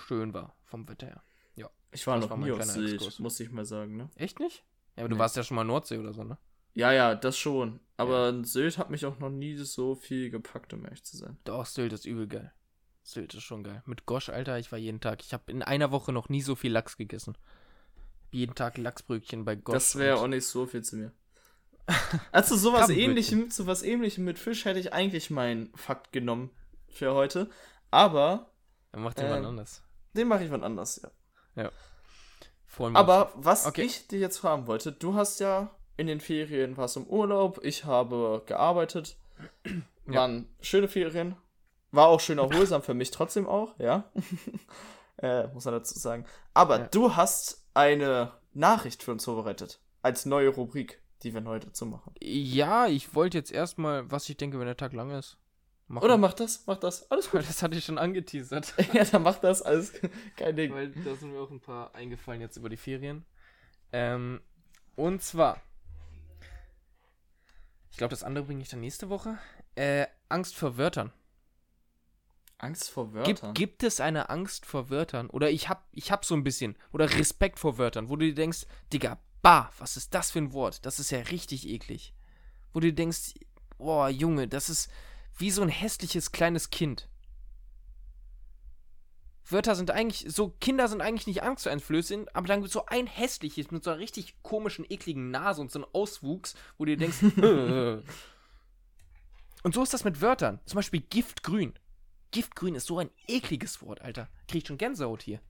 [0.07, 1.23] schön war vom Wetter her.
[1.57, 1.71] Ja.
[1.92, 4.11] Ich war noch war nie auf Sylt, muss ich mal sagen, ne?
[4.16, 4.64] Echt nicht?
[4.97, 5.14] Ja, aber nee.
[5.14, 6.38] du warst ja schon mal Nordsee oder so, ne?
[6.75, 7.80] Ja, ja, das schon.
[7.97, 8.45] Aber ja.
[8.45, 11.38] Sylt hat mich auch noch nie so viel gepackt, um ehrlich zu sein.
[11.45, 12.52] Doch, Sylt ist übel geil.
[13.02, 13.83] Sylt ist schon geil.
[13.87, 15.23] Mit Gosch, Alter, ich war jeden Tag.
[15.23, 17.37] Ich habe in einer Woche noch nie so viel Lachs gegessen
[18.30, 19.75] jeden Tag Lachsbrötchen bei Gott.
[19.75, 21.12] Das wäre auch nicht so viel zu mir.
[22.33, 26.50] Also sowas ähnlichem, zu was ähnlichem mit Fisch hätte ich eigentlich meinen Fakt genommen
[26.88, 27.49] für heute.
[27.90, 28.50] Aber.
[28.92, 29.83] Dann macht jemand äh, anders.
[30.14, 31.11] Den mache ich wann anders, ja.
[31.62, 31.71] Ja.
[32.95, 33.83] Aber was okay.
[33.83, 37.85] ich dir jetzt fragen wollte, du hast ja in den Ferien was im Urlaub, ich
[37.85, 39.16] habe gearbeitet.
[40.07, 40.64] Waren ja.
[40.64, 41.37] schöne Ferien.
[41.90, 44.11] War auch schön erholsam für mich trotzdem auch, ja.
[45.18, 46.26] äh, muss man dazu sagen.
[46.54, 46.87] Aber ja.
[46.88, 49.80] du hast eine Nachricht für uns vorbereitet.
[50.02, 52.14] Als neue Rubrik, die wir heute zu machen.
[52.21, 55.38] Ja, ich wollte jetzt erstmal, was ich denke, wenn der Tag lang ist.
[55.88, 56.04] Machen.
[56.04, 57.11] Oder mach das, mach das.
[57.11, 57.40] Alles gut.
[57.40, 58.75] Das hatte ich schon angeteasert.
[58.92, 59.95] ja, dann mach das, alles
[60.37, 60.73] kein Ding.
[60.73, 63.25] Weil da sind mir auch ein paar eingefallen jetzt über die Ferien.
[63.92, 64.40] Ähm,
[64.97, 65.61] und zwar.
[67.90, 69.38] Ich glaube, das andere bringe ich dann nächste Woche.
[69.75, 71.11] Äh, Angst vor Wörtern.
[72.59, 73.54] Angst vor Wörtern?
[73.54, 75.30] Gibt, gibt es eine Angst vor Wörtern?
[75.30, 76.76] Oder ich hab, ich hab so ein bisschen.
[76.92, 80.52] Oder Respekt vor Wörtern, wo du dir denkst, Digga, bah, was ist das für ein
[80.52, 80.85] Wort?
[80.85, 82.12] Das ist ja richtig eklig.
[82.73, 83.35] Wo du dir denkst,
[83.78, 84.90] boah, Junge, das ist
[85.38, 87.09] wie so ein hässliches kleines Kind.
[89.50, 93.83] Wörter sind eigentlich, so Kinder sind eigentlich nicht angsteinflößend, aber dann so ein hässliches mit
[93.83, 97.23] so einer richtig komischen, ekligen Nase und so einem Auswuchs, wo du dir denkst,
[99.63, 100.60] und so ist das mit Wörtern.
[100.67, 101.78] Zum Beispiel Giftgrün.
[102.30, 104.28] Giftgrün ist so ein ekliges Wort, Alter.
[104.49, 105.41] Krieg ich schon Gänsehaut hier.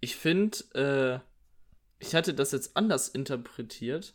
[0.00, 1.20] Ich finde, äh,
[1.98, 4.14] ich hatte das jetzt anders interpretiert,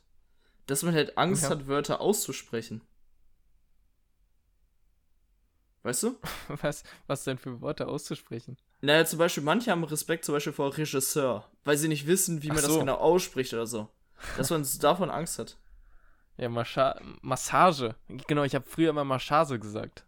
[0.66, 1.52] dass man halt Angst ja.
[1.52, 2.82] hat, Wörter auszusprechen.
[5.86, 6.18] Weißt du?
[6.62, 8.58] Was, was denn für Worte auszusprechen?
[8.82, 12.48] Naja, zum Beispiel, manche haben Respekt zum Beispiel vor Regisseur, weil sie nicht wissen, wie
[12.48, 12.68] man so.
[12.68, 13.88] das genau ausspricht oder so.
[14.36, 15.58] Dass man davon Angst hat.
[16.38, 17.94] Ja, Mascha Massage.
[18.08, 20.08] Genau, ich habe früher immer Massage gesagt.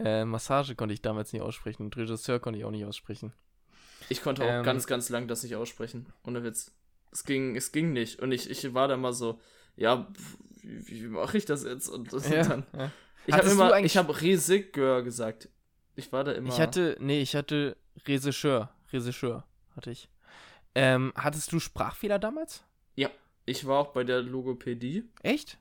[0.00, 3.32] Äh, Massage konnte ich damals nicht aussprechen und Regisseur konnte ich auch nicht aussprechen.
[4.08, 6.12] Ich konnte auch ähm, ganz, ganz lang das nicht aussprechen.
[6.24, 6.72] Ohne Witz.
[7.12, 8.18] Es ging, es ging nicht.
[8.18, 9.40] Und ich, ich war da mal so,
[9.76, 10.08] ja,
[10.62, 11.88] wie, wie mache ich das jetzt?
[11.88, 12.66] Und, und ja, dann.
[12.76, 12.90] Ja.
[13.26, 15.48] Ich habe immer, ich habe Regisseur gesagt.
[15.96, 16.48] Ich war da immer.
[16.48, 18.70] Ich hatte, nee, ich hatte Regisseur.
[18.92, 20.08] Regisseur hatte ich.
[20.74, 22.64] Ähm, hattest du Sprachfehler damals?
[22.94, 23.08] Ja,
[23.46, 25.04] ich war auch bei der Logopädie.
[25.22, 25.58] Echt?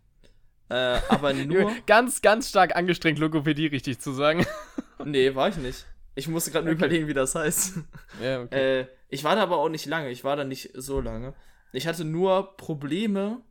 [0.70, 1.72] Äh, aber nur.
[1.86, 4.46] ganz, ganz stark angestrengt, Logopädie richtig zu sagen.
[5.06, 5.86] nee, war ich nicht.
[6.16, 6.76] Ich musste gerade okay.
[6.76, 7.80] überlegen, wie das heißt.
[8.22, 8.82] Ja, okay.
[8.82, 10.10] Äh, ich war da aber auch nicht lange.
[10.10, 11.34] Ich war da nicht so lange.
[11.72, 13.42] Ich hatte nur Probleme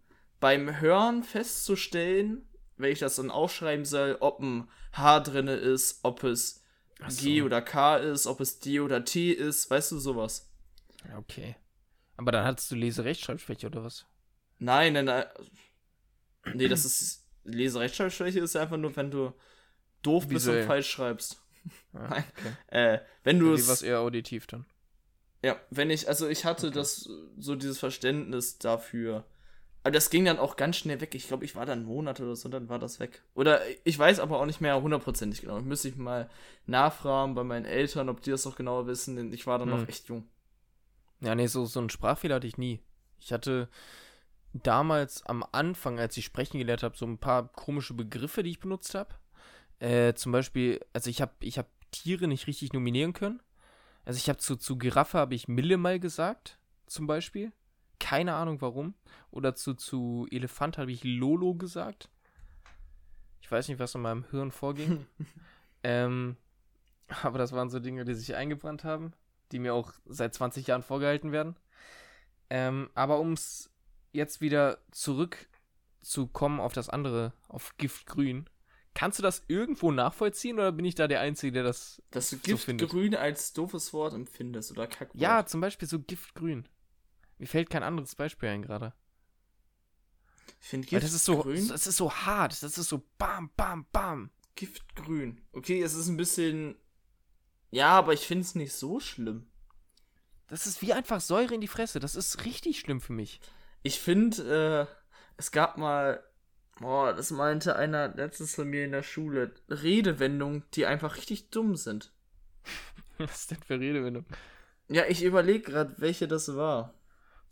[0.41, 2.47] beim Hören festzustellen,
[2.77, 6.63] wenn ich das dann aufschreiben soll, ob ein H drin ist, ob es
[7.09, 7.23] so.
[7.23, 10.51] G oder K ist, ob es D oder T ist, weißt du, sowas.
[11.19, 11.57] Okay.
[12.17, 14.07] Aber dann hattest du Leserechtschreibschwäche oder was?
[14.59, 15.25] Nein, nein, nein.
[16.55, 17.23] Nee, das ist.
[17.45, 19.33] Leserechtschreibschwäche ist einfach nur, wenn du
[20.03, 21.43] doof bist und falsch schreibst.
[21.93, 22.57] Ah, okay.
[22.69, 23.69] äh, wenn du es.
[23.69, 24.65] was eher auditiv dann.
[25.43, 26.77] Ja, wenn ich, also ich hatte okay.
[26.77, 27.09] das,
[27.39, 29.27] so dieses Verständnis dafür.
[29.85, 31.15] Aber das ging dann auch ganz schnell weg.
[31.15, 33.23] Ich glaube, ich war dann einen Monat oder so, dann war das weg.
[33.35, 35.59] Oder ich weiß aber auch nicht mehr hundertprozentig genau.
[35.59, 36.29] Ich müsste ich mal
[36.67, 39.81] nachfragen bei meinen Eltern, ob die das noch genauer wissen, denn ich war dann hm.
[39.81, 40.27] noch echt jung.
[41.21, 42.81] Ja, nee, so, so einen Sprachfehler hatte ich nie.
[43.21, 43.69] Ich hatte,
[44.55, 48.61] damals am Anfang, als ich sprechen gelernt habe, so ein paar komische Begriffe, die ich
[48.61, 49.15] benutzt habe.
[49.81, 53.43] Äh, zum Beispiel, also ich habe ich hab Tiere nicht richtig nominieren können.
[54.05, 57.53] Also ich habe zu, zu Giraffe habe ich Mille mal gesagt, zum Beispiel.
[57.99, 58.95] Keine Ahnung warum.
[59.31, 62.09] Oder zu, zu Elefant habe ich Lolo gesagt.
[63.41, 65.07] Ich weiß nicht, was in meinem Hirn vorging.
[65.83, 66.37] ähm,
[67.23, 69.13] aber das waren so Dinge, die sich eingebrannt haben,
[69.53, 71.57] die mir auch seit 20 Jahren vorgehalten werden.
[72.51, 73.71] Ähm, aber um es
[74.13, 78.49] jetzt wieder zurückzukommen auf das andere, auf Giftgrün.
[78.95, 82.39] Kannst du das irgendwo nachvollziehen oder bin ich da der Einzige, der das Dass du
[82.39, 85.21] Giftgrün so als doofes Wort empfindest oder Kackwort?
[85.21, 86.69] Ja, zum Beispiel so Giftgrün.
[87.39, 88.95] Mir fällt kein anderes Beispiel ein gerade.
[90.61, 91.03] Ich finde Giftgrün.
[91.03, 92.63] Das ist so, das ist so hart.
[92.63, 94.31] Das ist so bam, bam, bam.
[94.55, 95.41] Giftgrün.
[95.53, 96.77] Okay, es ist ein bisschen.
[97.71, 99.47] Ja, aber ich finde es nicht so schlimm.
[100.49, 102.01] Das ist wie einfach Säure in die Fresse.
[102.01, 103.41] Das ist richtig schlimm für mich.
[103.83, 104.95] Ich finde, äh,
[105.37, 106.23] es gab mal,
[106.79, 111.77] boah, das meinte einer letztens von mir in der Schule, Redewendungen, die einfach richtig dumm
[111.77, 112.13] sind.
[113.19, 114.29] Was ist denn für Redewendungen?
[114.89, 116.95] Ja, ich überlege gerade, welche das war.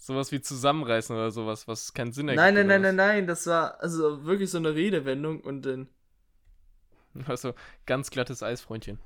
[0.02, 2.42] Sowas wie zusammenreißen oder sowas, was keinen Sinn ergibt.
[2.42, 5.88] Nein, nein, nein, nein, nein, das war also wirklich so eine Redewendung und dann.
[7.26, 7.54] Also,
[7.86, 8.98] ganz glattes Eisfreundchen.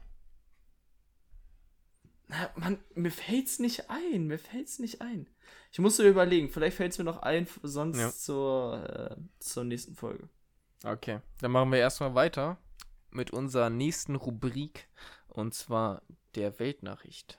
[2.29, 5.27] Na, Mann, mir fällt's nicht ein, mir fällt's nicht ein.
[5.71, 8.11] Ich muss mir überlegen, vielleicht fällt's mir noch ein, sonst ja.
[8.11, 10.31] zur, äh, zur nächsten Folge.
[10.83, 12.57] Okay, dann machen wir erstmal weiter
[13.11, 14.89] mit unserer nächsten Rubrik
[15.29, 16.01] und zwar
[16.37, 17.39] der Weltnachricht.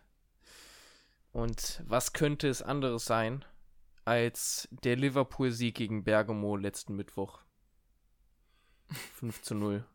[1.38, 3.45] Und was könnte es anderes sein
[4.06, 7.41] als der Liverpool-Sieg gegen Bergamo letzten Mittwoch?
[9.19, 9.86] 5 zu 0.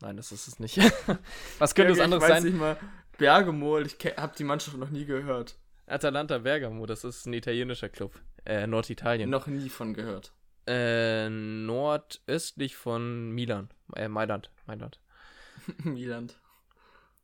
[0.00, 0.78] Nein, das ist es nicht.
[1.58, 2.44] was könnte es anderes sein?
[2.44, 2.78] Nicht mal.
[3.18, 5.58] Bergamo, ich habe die Mannschaft noch nie gehört.
[5.86, 8.14] Atalanta Bergamo, das ist ein italienischer Club.
[8.44, 9.28] Äh, Norditalien.
[9.28, 10.34] Noch nie von gehört.
[10.68, 13.70] Äh, nordöstlich von Milan.
[13.96, 14.52] Äh, Mailand.
[14.66, 15.00] Mailand.
[15.78, 16.30] Milan.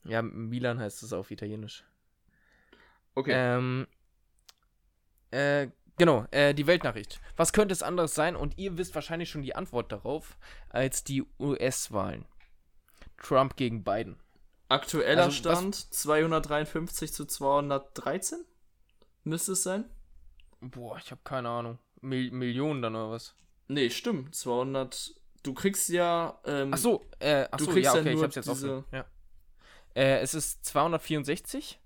[0.02, 1.84] Ja, Milan heißt es auf Italienisch.
[3.14, 3.32] Okay.
[3.34, 3.86] Ähm,
[5.30, 7.20] äh, genau, äh, die Weltnachricht.
[7.36, 8.36] Was könnte es anderes sein?
[8.36, 12.26] Und ihr wisst wahrscheinlich schon die Antwort darauf, als die US-Wahlen.
[13.16, 14.16] Trump gegen Biden.
[14.68, 18.44] Aktueller also, Stand 253 zu 213?
[19.24, 19.84] Müsste es sein?
[20.60, 21.78] Boah, ich habe keine Ahnung.
[22.00, 23.34] Mil Millionen dann oder was?
[23.68, 24.34] Nee, stimmt.
[24.34, 25.14] 200.
[25.42, 26.40] Du kriegst ja.
[26.44, 28.78] Ähm, ach so, äh, ach du so, kriegst ja, okay, ja ich hab's jetzt diese...
[28.78, 28.84] offen.
[28.92, 29.04] Ja.
[29.94, 31.80] Äh, es ist 264.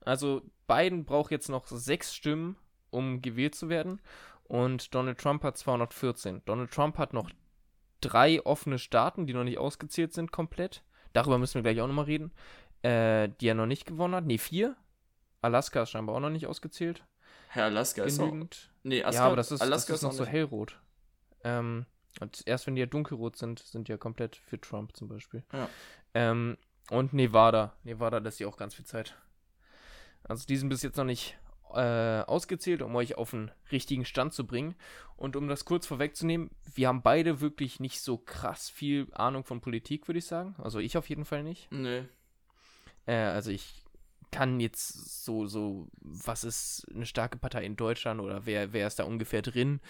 [0.00, 2.56] Also Biden braucht jetzt noch sechs Stimmen,
[2.90, 4.00] um gewählt zu werden.
[4.44, 6.42] Und Donald Trump hat 214.
[6.44, 7.30] Donald Trump hat noch
[8.00, 10.82] drei offene Staaten, die noch nicht ausgezählt sind komplett.
[11.12, 12.32] Darüber müssen wir gleich auch nochmal reden.
[12.82, 14.26] Äh, die er noch nicht gewonnen hat.
[14.26, 14.76] Ne, vier.
[15.40, 17.02] Alaska ist scheinbar auch noch nicht ausgezählt.
[17.48, 18.54] Herr Alaska Genügend.
[18.54, 18.70] ist auch.
[18.82, 20.78] Nee, Alaska, ja, aber das ist, Alaska das ist noch so hellrot.
[21.44, 21.86] Ähm,
[22.20, 25.44] und erst wenn die ja dunkelrot sind, sind die ja komplett für Trump zum Beispiel.
[25.52, 25.68] Ja.
[26.12, 26.58] Ähm,
[26.90, 27.74] und Nevada.
[27.84, 29.16] Nevada lässt sich auch ganz viel Zeit.
[30.24, 31.36] Also die sind bis jetzt noch nicht
[31.74, 34.74] äh, ausgezählt, um euch auf den richtigen Stand zu bringen.
[35.16, 39.60] Und um das kurz vorwegzunehmen, wir haben beide wirklich nicht so krass viel Ahnung von
[39.60, 40.54] Politik, würde ich sagen.
[40.58, 41.68] Also ich auf jeden Fall nicht.
[41.70, 42.04] Nee.
[43.06, 43.84] Äh, also ich
[44.30, 48.98] kann jetzt so, so, was ist eine starke Partei in Deutschland oder wer, wer ist
[48.98, 49.80] da ungefähr drin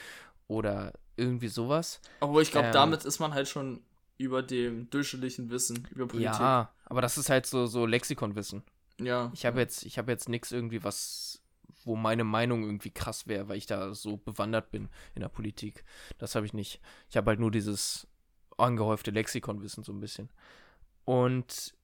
[0.49, 2.01] oder irgendwie sowas.
[2.21, 3.83] Obwohl ich glaube, ähm, damit ist man halt schon
[4.19, 6.33] über dem durchschnittlichen Wissen über Politik.
[6.35, 8.63] Ja, aber das ist halt so, so Lexikonwissen.
[9.01, 9.31] Ja.
[9.35, 11.41] Ich habe jetzt, ich habe jetzt nichts irgendwie, was
[11.85, 15.85] wo meine Meinung irgendwie krass wäre, weil ich da so bewandert bin in der Politik.
[16.19, 16.81] Das habe ich nicht.
[17.11, 18.07] Ich habe halt nur dieses
[18.57, 20.31] angehäufte Lexikonwissen so ein bisschen.
[21.05, 21.75] Und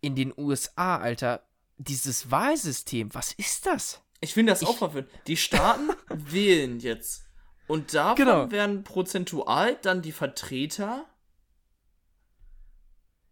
[0.00, 1.42] in den USA, Alter,
[1.76, 4.02] dieses Wahlsystem, was ist das?
[4.20, 5.10] Ich finde das ich, auch verwirrend.
[5.26, 7.24] Die Staaten wählen jetzt.
[7.66, 8.50] Und davon genau.
[8.50, 11.06] werden prozentual dann die Vertreter.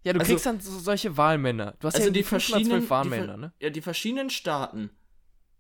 [0.09, 1.75] Ja, du also, kriegst dann so, solche Wahlmänner.
[1.81, 3.53] Du hast also ja die verschiedenen Wahlmänner, die, ne?
[3.61, 4.89] Ja, die verschiedenen Staaten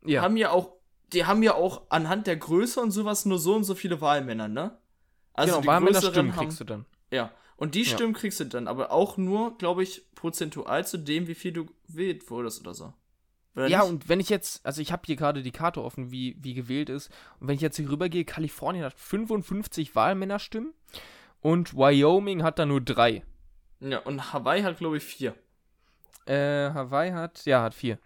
[0.06, 0.22] ja.
[0.22, 0.72] haben ja auch,
[1.12, 4.48] die haben ja auch anhand der Größe und sowas nur so und so viele Wahlmänner,
[4.48, 4.78] ne?
[5.34, 6.87] Also genau, die Wahlmännerstimmen haben, kriegst du dann.
[7.11, 8.20] Ja, und die Stimmen ja.
[8.20, 12.30] kriegst du dann, aber auch nur, glaube ich, prozentual zu dem, wie viel du gewählt
[12.30, 12.94] wurdest oder so.
[13.54, 13.90] Oder ja, nicht?
[13.90, 16.88] und wenn ich jetzt, also ich habe hier gerade die Karte offen, wie, wie gewählt
[16.88, 20.72] ist, und wenn ich jetzt hier rübergehe, Kalifornien hat 55 Wahlmännerstimmen
[21.42, 23.24] und Wyoming hat da nur drei.
[23.81, 25.35] Ja, und Hawaii hat, glaube ich, vier.
[26.27, 27.99] Äh, Hawaii hat, ja, hat vier.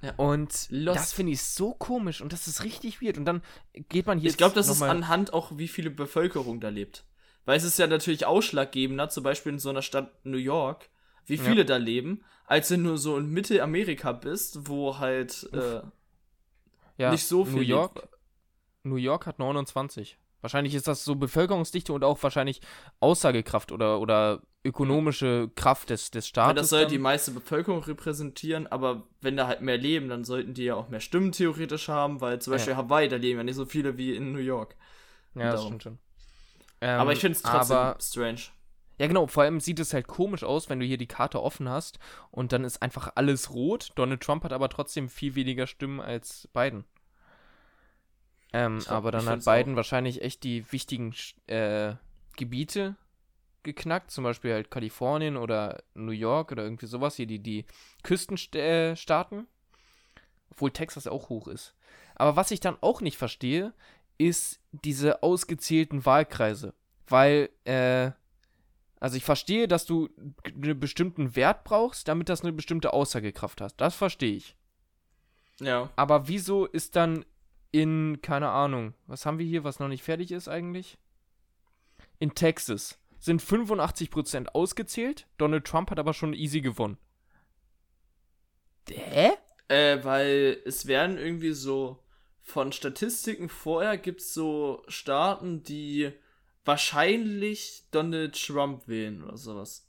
[0.00, 0.14] Ja.
[0.16, 0.98] Und Lost.
[0.98, 3.18] das finde ich so komisch und das ist richtig weird.
[3.18, 3.42] Und dann
[3.88, 4.30] geht man hier.
[4.30, 7.04] Ich glaube, das ist anhand auch, wie viele Bevölkerung da lebt.
[7.46, 10.88] Weil es ist ja natürlich ausschlaggebender, zum Beispiel in so einer Stadt New York,
[11.26, 11.64] wie viele ja.
[11.64, 15.82] da leben, als wenn du so in Mittelamerika bist, wo halt äh,
[16.96, 17.54] ja, nicht so viel.
[17.54, 18.08] New York, lebt.
[18.84, 20.18] New York hat 29.
[20.44, 22.60] Wahrscheinlich ist das so Bevölkerungsdichte und auch wahrscheinlich
[23.00, 26.50] Aussagekraft oder, oder ökonomische Kraft des, des Staates.
[26.50, 30.52] Ja, das soll die meiste Bevölkerung repräsentieren, aber wenn da halt mehr leben, dann sollten
[30.52, 32.76] die ja auch mehr Stimmen theoretisch haben, weil zum Beispiel ja.
[32.76, 34.76] Hawaii, da leben ja nicht so viele wie in New York.
[35.34, 35.98] Ja, das stimmt schon.
[36.82, 38.40] Ähm, aber ich finde es trotzdem aber, strange.
[38.98, 39.26] Ja, genau.
[39.26, 41.98] Vor allem sieht es halt komisch aus, wenn du hier die Karte offen hast
[42.30, 43.92] und dann ist einfach alles rot.
[43.94, 46.84] Donald Trump hat aber trotzdem viel weniger Stimmen als Biden.
[48.54, 49.78] Ähm, glaub, aber dann hat Biden auch.
[49.78, 51.12] wahrscheinlich echt die wichtigen
[51.48, 51.94] äh,
[52.36, 52.94] Gebiete
[53.64, 57.64] geknackt, zum Beispiel halt Kalifornien oder New York oder irgendwie sowas, hier die, die
[58.04, 59.48] Küstenstaaten,
[60.52, 61.74] obwohl Texas auch hoch ist.
[62.14, 63.72] Aber was ich dann auch nicht verstehe,
[64.18, 66.74] ist diese ausgezählten Wahlkreise.
[67.08, 68.12] Weil, äh,
[69.00, 70.08] also ich verstehe, dass du
[70.44, 73.76] einen bestimmten Wert brauchst, damit das eine bestimmte Aussagekraft hast.
[73.78, 74.56] Das verstehe ich.
[75.58, 75.90] Ja.
[75.96, 77.24] Aber wieso ist dann
[77.74, 80.96] in, keine Ahnung, was haben wir hier, was noch nicht fertig ist eigentlich?
[82.20, 86.98] In Texas sind 85% ausgezählt, Donald Trump hat aber schon easy gewonnen.
[88.88, 89.32] Hä?
[89.66, 91.98] Äh, weil es werden irgendwie so
[92.42, 96.12] von Statistiken vorher gibt es so Staaten, die
[96.64, 99.88] wahrscheinlich Donald Trump wählen oder sowas.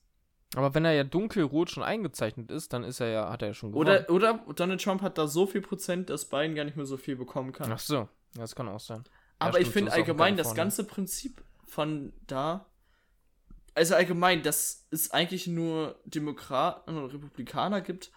[0.54, 3.54] Aber wenn er ja dunkelrot schon eingezeichnet ist, dann ist er ja, hat er ja
[3.54, 4.06] schon gewonnen.
[4.08, 6.98] Oder, oder Donald Trump hat da so viel Prozent, dass Biden gar nicht mehr so
[6.98, 7.72] viel bekommen kann.
[7.72, 9.04] Ach so, das kann auch sein.
[9.40, 12.68] Aber ja, ich finde allgemein das ganze Prinzip von da,
[13.74, 18.12] also allgemein, dass es eigentlich nur Demokraten und Republikaner gibt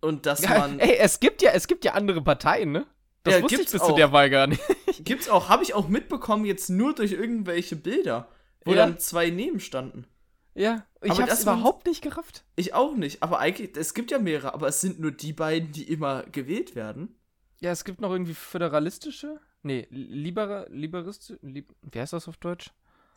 [0.00, 0.78] und dass ja, man.
[0.78, 2.86] Ey, es gibt ja, es gibt ja andere Parteien, ne?
[3.22, 3.88] Das ja, wusste ich bis auch.
[3.88, 4.62] zu der Wahl gar nicht.
[5.04, 8.28] Gibt's auch, habe ich auch mitbekommen, jetzt nur durch irgendwelche Bilder,
[8.64, 10.06] wo dann zwei neben standen.
[10.56, 12.44] Ja, ich habe das überhaupt nicht gerafft.
[12.56, 15.70] Ich auch nicht, aber eigentlich, es gibt ja mehrere, aber es sind nur die beiden,
[15.70, 17.14] die immer gewählt werden.
[17.60, 22.70] Ja, es gibt noch irgendwie föderalistische, nee, libera, liberistische, li, wie heißt das auf Deutsch?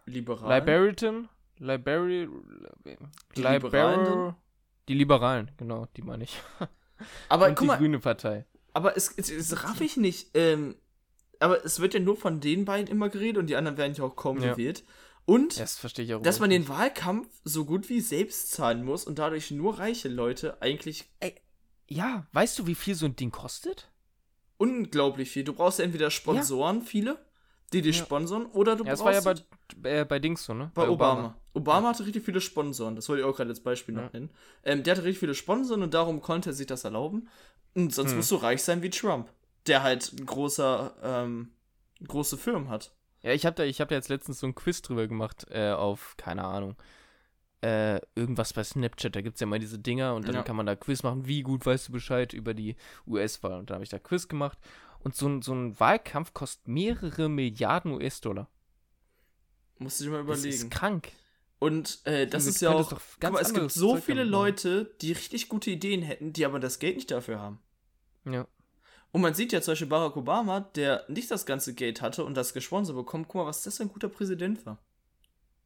[0.05, 0.59] Liberal.
[0.59, 2.27] Liberitan, Liberi,
[3.35, 4.35] die Liberalen,
[4.89, 6.41] die Liberalen, genau, die meine ich.
[7.29, 8.45] Aber Und guck die Grüne Partei.
[8.73, 10.31] Aber es, es, es raff ich nicht.
[10.33, 10.75] Ähm,
[11.39, 14.03] aber es wird ja nur von den beiden immer geredet und die anderen werden ja
[14.03, 14.51] auch kaum ja.
[14.51, 14.83] gewählt.
[15.29, 15.79] Und das
[16.23, 20.59] dass man den Wahlkampf so gut wie selbst zahlen muss und dadurch nur reiche Leute
[20.59, 21.05] eigentlich.
[21.19, 21.35] Ey,
[21.87, 23.91] ja, weißt du, wie viel so ein Ding kostet?
[24.57, 25.43] Unglaublich viel.
[25.43, 26.83] Du brauchst entweder Sponsoren, ja.
[26.83, 27.25] viele,
[27.73, 28.05] die dich ja.
[28.05, 29.05] sponsern, oder du ja, brauchst.
[29.17, 29.43] Das war ja
[29.83, 30.71] bei, äh, bei Dings so, ne?
[30.73, 31.19] Bei, bei Obama.
[31.19, 31.37] Obama.
[31.53, 34.31] Obama hatte richtig viele Sponsoren, das wollte ich auch gerade als Beispiel noch nennen.
[34.63, 37.29] Ähm, der hatte richtig viele Sponsoren und darum konnte er sich das erlauben.
[37.75, 38.17] Und sonst hm.
[38.17, 39.29] musst du reich sein wie Trump,
[39.67, 41.51] der halt ein großer, ähm,
[42.07, 42.95] große Firmen hat.
[43.21, 46.15] Ja, ich habe da, hab da jetzt letztens so ein Quiz drüber gemacht, äh, auf,
[46.17, 46.75] keine Ahnung,
[47.61, 50.43] äh, irgendwas bei Snapchat, da gibt es ja immer diese Dinger und dann ja.
[50.43, 53.59] kann man da Quiz machen, wie gut weißt du Bescheid über die US-Wahl.
[53.59, 54.57] Und da habe ich da Quiz gemacht
[54.99, 58.47] und so, ein, so ein Wahlkampf kostet mehrere Milliarden US-Dollar.
[59.77, 60.45] Musst du dir mal überlegen.
[60.45, 61.11] Das ist krank.
[61.59, 62.89] Und äh, das ist ja auch.
[63.19, 66.59] Guck mal, es gibt so Zeug viele Leute, die richtig gute Ideen hätten, die aber
[66.59, 67.59] das Geld nicht dafür haben.
[68.25, 68.47] Ja.
[69.11, 72.35] Und man sieht ja zum Beispiel Barack Obama, der nicht das ganze Geld hatte und
[72.35, 73.27] das gesponsert bekommt.
[73.27, 74.77] Guck mal, was das für ein guter Präsident war.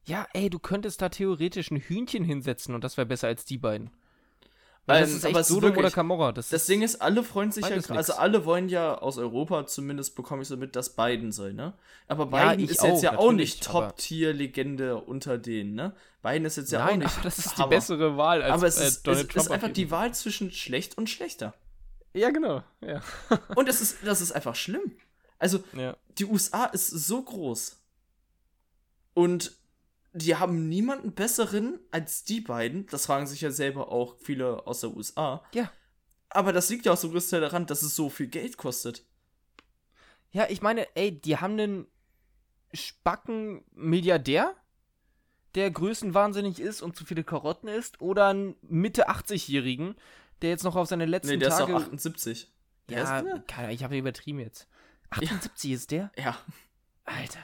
[0.05, 3.57] Ja, ey, du könntest da theoretisch ein Hühnchen hinsetzen und das wäre besser als die
[3.57, 3.89] beiden.
[4.85, 6.33] Weil das ähm, ist echt Sodom oder Camorra.
[6.33, 10.15] Das, das Ding ist, alle freuen sich ja, also alle wollen ja aus Europa, zumindest
[10.15, 11.73] bekomme ich so mit, dass Biden soll, ne?
[12.09, 15.93] Aber Biden ja, ist auch, jetzt ja auch nicht Top-Tier-Legende unter denen, ne?
[16.21, 17.13] Biden ist jetzt ja Nein, auch nicht.
[17.13, 17.69] Aber das ist Hammer.
[17.69, 19.45] die bessere Wahl als aber es ist, äh, Donald es Trump.
[19.45, 21.53] ist einfach die Wahl zwischen schlecht und schlechter.
[22.13, 23.01] Ja, genau, ja.
[23.55, 24.95] und es ist, das ist einfach schlimm.
[25.39, 25.97] Also, ja.
[26.17, 27.79] die USA ist so groß.
[29.13, 29.57] Und
[30.13, 32.85] die haben niemanden besseren als die beiden.
[32.87, 35.43] Das fragen sich ja selber auch viele aus der USA.
[35.53, 35.71] Ja.
[36.29, 39.05] Aber das liegt ja auch so größtenteils daran, dass es so viel Geld kostet.
[40.31, 41.87] Ja, ich meine, ey, die haben einen
[42.73, 44.55] Spacken-Milliardär,
[45.55, 49.95] der größenwahnsinnig ist und zu viele Karotten isst, oder einen Mitte 80-Jährigen,
[50.43, 51.73] der jetzt noch auf seine letzten nee, der Tage.
[51.73, 52.53] Ist doch 78.
[52.89, 54.67] Ja, ich habe übertrieben jetzt.
[55.09, 55.75] 78 ja.
[55.75, 56.11] ist der?
[56.17, 56.37] Ja.
[57.05, 57.39] Alter.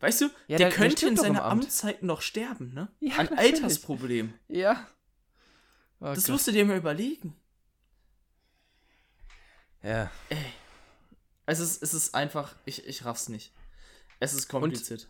[0.00, 1.64] Weißt du, ja, der, der könnte in seiner Amt.
[1.64, 2.88] Amtszeit noch sterben, ne?
[3.00, 3.54] Ja, Ein natürlich.
[3.54, 4.34] Altersproblem.
[4.48, 4.86] Ja.
[6.00, 6.32] Oh, das Gott.
[6.34, 7.34] musst du dir mal überlegen.
[9.82, 10.10] Ja.
[10.28, 10.38] Ey.
[11.46, 13.52] Es ist, es ist einfach, ich, ich raff's nicht.
[14.20, 15.08] Es ist kompliziert.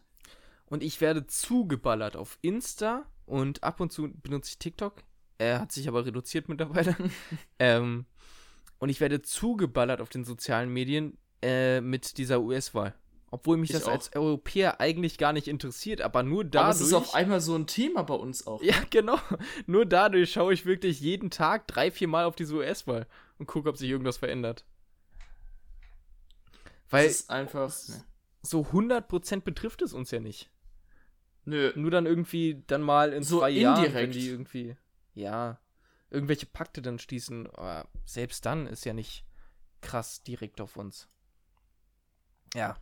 [0.67, 5.03] Und, und ich werde zugeballert auf Insta und ab und zu benutze ich TikTok.
[5.39, 6.97] Er hat sich aber reduziert mittlerweile.
[7.59, 8.07] ähm,
[8.79, 12.95] und ich werde zugeballert auf den sozialen Medien äh, mit dieser US-Wahl.
[13.31, 13.93] Obwohl mich ich das auch.
[13.93, 16.65] als Europäer eigentlich gar nicht interessiert, aber nur dadurch.
[16.65, 18.63] Aber es ist auf einmal so ein Thema bei uns auch.
[18.63, 19.19] Ja, genau.
[19.67, 23.07] Nur dadurch schaue ich wirklich jeden Tag drei, vier Mal auf diese US-Wahl
[23.39, 24.65] und gucke, ob sich irgendwas verändert.
[26.89, 27.07] Weil.
[27.07, 27.75] Es ist einfach.
[27.89, 28.05] Ne.
[28.43, 30.51] So 100% betrifft es uns ja nicht.
[31.45, 31.73] Nö.
[31.75, 33.77] Nur dann irgendwie dann mal in so zwei indirekt.
[33.77, 34.77] Jahren, wenn die irgendwie.
[35.17, 35.59] Ja.
[36.11, 37.49] Irgendwelche Pakte dann schließen.
[37.51, 39.25] Aber selbst dann ist ja nicht
[39.81, 41.09] krass direkt auf uns.
[42.55, 42.77] Ja.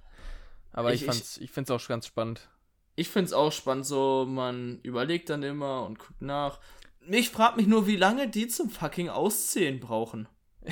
[0.72, 2.50] Aber ich, ich, fand's, ich find's auch ganz spannend.
[2.96, 6.60] Ich find's auch spannend, so man überlegt dann immer und guckt nach.
[7.00, 10.28] Ich frag mich nur, wie lange die zum fucking Auszählen brauchen.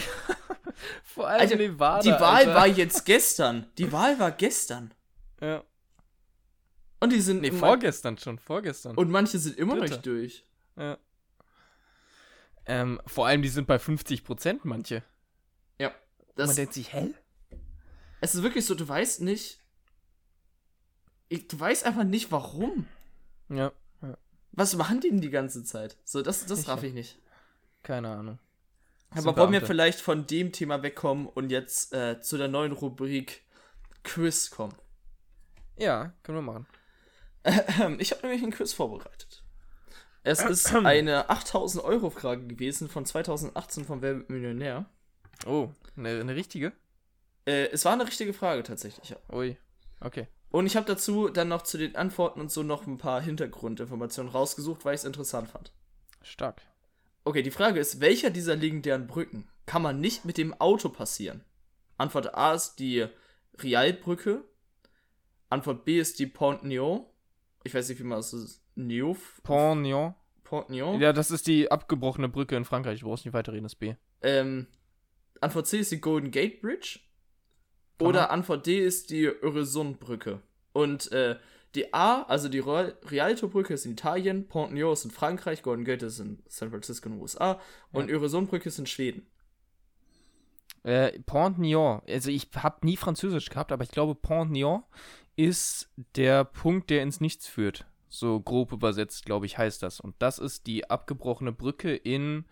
[1.05, 2.03] Vor allem also, Nevada.
[2.03, 2.55] Die Wahl Alter.
[2.55, 3.70] war jetzt gestern.
[3.79, 4.94] Die Wahl war gestern.
[5.40, 5.62] Ja.
[7.01, 7.42] Und die sind.
[7.42, 8.96] Nee, vorgestern schon, vorgestern.
[8.96, 10.46] Und manche sind immer noch nicht durch.
[10.77, 10.98] Ja.
[12.66, 15.03] Ähm, vor allem, die sind bei 50 Prozent, manche.
[15.79, 15.92] Ja.
[16.37, 17.14] Das, man denkt sich, hä?
[18.20, 19.59] Es ist wirklich so, du weißt nicht,
[21.33, 22.87] ich, du weißt einfach nicht, warum.
[23.48, 23.72] Ja.
[24.03, 24.18] ja.
[24.53, 25.96] Was machen die denn die ganze Zeit?
[26.05, 27.18] So, das, das raff ich nicht.
[27.83, 28.38] Keine Ahnung.
[29.14, 33.42] Aber wollen wir vielleicht von dem Thema wegkommen und jetzt äh, zu der neuen Rubrik
[34.05, 34.75] Quiz kommen?
[35.79, 36.66] Ja, können wir machen.
[37.98, 39.32] ich habe nämlich ein Quiz vorbereitet.
[40.24, 44.87] Es ist eine 8000 Euro Frage gewesen von 2018 vom Wer Millionär.
[45.46, 46.72] Oh, eine, eine richtige?
[47.44, 49.16] Äh, es war eine richtige Frage tatsächlich.
[49.32, 49.56] Ui,
[50.00, 50.28] okay.
[50.50, 54.30] Und ich habe dazu dann noch zu den Antworten und so noch ein paar Hintergrundinformationen
[54.30, 55.72] rausgesucht, weil ich es interessant fand.
[56.22, 56.62] Stark.
[57.24, 61.44] Okay, die Frage ist, welcher dieser legendären Brücken kann man nicht mit dem Auto passieren?
[61.98, 63.06] Antwort A ist die
[63.62, 64.44] Rialbrücke.
[65.48, 67.06] Antwort B ist die Pont Neon.
[67.64, 68.62] Ich weiß nicht, wie man das ist.
[68.74, 69.40] Neuf?
[69.42, 69.82] Pont
[70.70, 71.00] Neon?
[71.00, 73.00] Ja, das ist die abgebrochene Brücke in Frankreich.
[73.00, 73.94] Du brauchst nicht weiterreden, das B.
[74.22, 74.66] Ähm,
[75.40, 77.00] Antwort C ist die Golden Gate Bridge.
[78.00, 80.42] Oder Antwort D ist die Öresundbrücke.
[80.72, 81.37] Und äh,
[81.74, 86.02] die A, also die Rialto-Brücke ist in Italien, Pont Neuf ist in Frankreich, Golden Gate
[86.02, 87.61] ist in San Francisco in den USA
[87.92, 88.11] und.
[88.11, 89.26] Öresundbrücke ist in Schweden.
[90.82, 94.82] Äh, Pont Neuf, also ich habe nie Französisch gehabt, aber ich glaube, Pont Neuf
[95.37, 97.87] ist der Punkt, der ins Nichts führt.
[98.14, 99.98] So grob übersetzt, glaube ich, heißt das.
[99.98, 102.44] Und das ist die abgebrochene Brücke in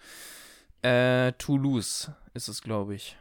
[0.80, 3.18] äh, Toulouse, ist es, glaube ich.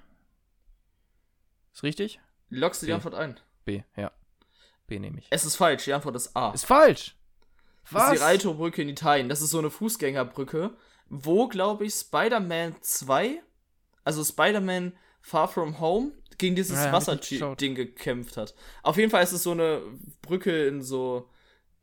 [1.74, 2.22] Ist richtig?
[2.50, 3.38] Lockst du die Antwort ein?
[3.66, 4.14] B, ja.
[4.88, 5.28] B nehme ich.
[5.32, 6.52] Es ist falsch, die Antwort ist A.
[6.52, 7.18] Ist falsch!
[7.92, 8.04] Was?
[8.04, 9.28] Das ist die Raito-Brücke in Italien.
[9.28, 10.78] Das ist so eine Fußgängerbrücke,
[11.10, 13.44] wo, glaube ich, Spider-Man 2,
[14.06, 18.56] also Spider-Man Far From Home, gegen dieses ja, Wasserding gekämpft hat.
[18.82, 19.82] Auf jeden Fall ist es so eine
[20.22, 21.30] Brücke in so,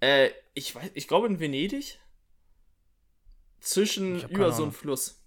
[0.01, 1.99] äh, ich weiß, ich glaube in Venedig.
[3.61, 5.25] Zwischen, über so einem Fluss.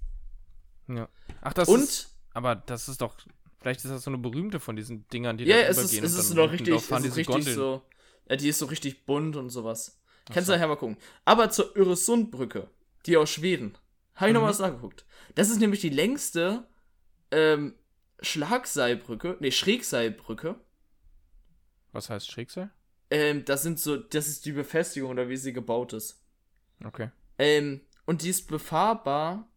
[0.88, 1.10] Ja.
[1.42, 3.18] Ach, das Und, ist, aber das ist doch
[3.60, 6.00] Vielleicht ist das so eine berühmte von diesen Dingern, die ja, da es übergehen.
[6.00, 7.82] Ja, es ist noch richtig, es ist richtig so.
[8.30, 10.00] Ja, die ist so richtig bunt und sowas.
[10.30, 10.98] Ach Kannst du nachher mal gucken.
[11.26, 12.70] Aber zur Öresundbrücke,
[13.06, 13.78] die aus Schweden,
[14.16, 14.42] habe ich mhm.
[14.42, 15.06] noch was nachgeguckt.
[15.36, 16.68] Das ist nämlich die längste
[17.32, 17.76] ähm,
[18.22, 20.56] Schlagseilbrücke, nee, Schrägseilbrücke.
[21.92, 22.72] Was heißt Schrägseil?
[23.10, 26.24] Ähm, das sind so, das ist die Befestigung oder wie sie gebaut ist.
[26.86, 27.10] Okay.
[27.38, 29.48] Ähm, und die ist befahrbar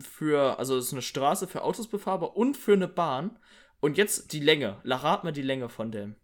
[0.00, 3.38] für, also es ist eine Straße für Autos befahrbar und für eine Bahn.
[3.80, 4.80] Und jetzt die Länge.
[4.84, 6.16] Rat mal die Länge von dem.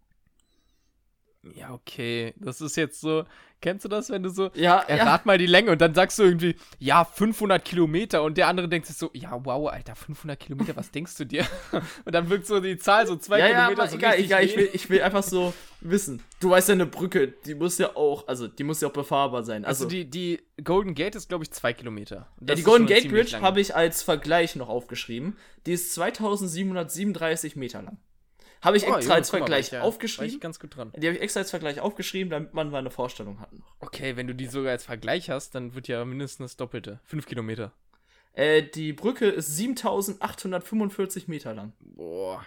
[1.53, 2.33] Ja, okay.
[2.37, 3.25] Das ist jetzt so.
[3.61, 4.51] Kennst du das, wenn du so.
[4.53, 4.79] Ja.
[4.79, 5.25] Errat ja.
[5.25, 8.23] mal die Länge und dann sagst du irgendwie, ja, 500 Kilometer.
[8.23, 11.45] Und der andere denkt sich so, ja, wow, Alter, 500 Kilometer, was denkst du dir?
[12.05, 14.43] und dann wirkt so die Zahl so zwei ja, Kilometer ja, so egal, egal.
[14.43, 16.21] Ich will, ich will einfach so wissen.
[16.39, 19.43] Du weißt ja, eine Brücke, die muss ja auch, also die muss ja auch befahrbar
[19.43, 19.65] sein.
[19.65, 22.27] Also, also die, die Golden Gate ist, glaube ich, zwei Kilometer.
[22.47, 25.37] Ja, die Golden Gate Bridge habe ich als Vergleich noch aufgeschrieben.
[25.65, 27.97] Die ist 2737 Meter lang.
[28.61, 30.33] Habe ich oh, extra als Vergleich mal, aufgeschrieben.
[30.35, 30.91] ich ganz gut dran.
[30.95, 33.75] Die habe ich extra als Vergleich aufgeschrieben, damit man mal eine Vorstellung hat noch.
[33.79, 36.99] Okay, wenn du die sogar als Vergleich hast, dann wird ja mindestens das Doppelte.
[37.03, 37.73] Fünf Kilometer.
[38.33, 41.73] Äh, die Brücke ist 7845 Meter lang.
[41.79, 42.43] Boah.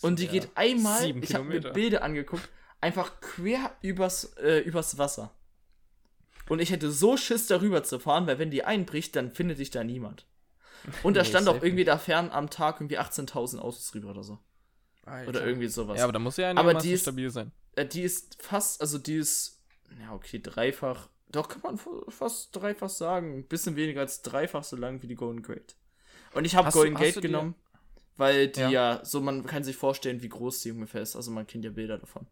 [0.00, 2.48] Und die ja geht einmal, ich habe mir Bilder angeguckt,
[2.80, 5.32] einfach quer übers, äh, übers Wasser.
[6.48, 9.70] Und ich hätte so Schiss darüber zu fahren, weil wenn die einbricht, dann findet dich
[9.70, 10.26] da niemand.
[11.02, 14.22] Und da nee, stand auch irgendwie da fern am Tag irgendwie 18.000 Autos drüber oder
[14.22, 14.38] so.
[15.08, 15.28] Alter.
[15.28, 15.98] Oder irgendwie sowas.
[15.98, 17.52] Ja, aber da muss ja aber die ist, stabil sein.
[17.76, 19.62] Äh, die ist fast, also die ist,
[20.00, 21.08] ja, okay, dreifach.
[21.30, 23.38] Doch, kann man fast dreifach sagen.
[23.38, 25.76] Ein bisschen weniger als dreifach so lang wie die Golden Gate.
[26.34, 27.54] Und ich habe Golden du, Gate genommen,
[28.16, 28.70] weil die ja.
[28.70, 29.04] ja.
[29.04, 31.16] so, man kann sich vorstellen, wie groß die ungefähr ist.
[31.16, 32.26] Also man kennt ja Bilder davon.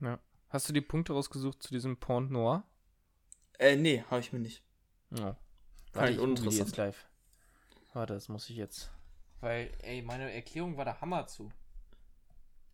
[0.00, 0.18] Ja.
[0.48, 2.64] Hast du die Punkte rausgesucht zu diesem Pont Noir?
[3.58, 4.64] Äh, nee, habe ich mir nicht.
[5.10, 5.36] Ja.
[5.92, 6.68] Warte, ich uninteressant.
[6.68, 7.06] jetzt live.
[7.92, 8.90] Warte, das muss ich jetzt.
[9.40, 11.50] Weil, ey, meine Erklärung war der Hammer zu.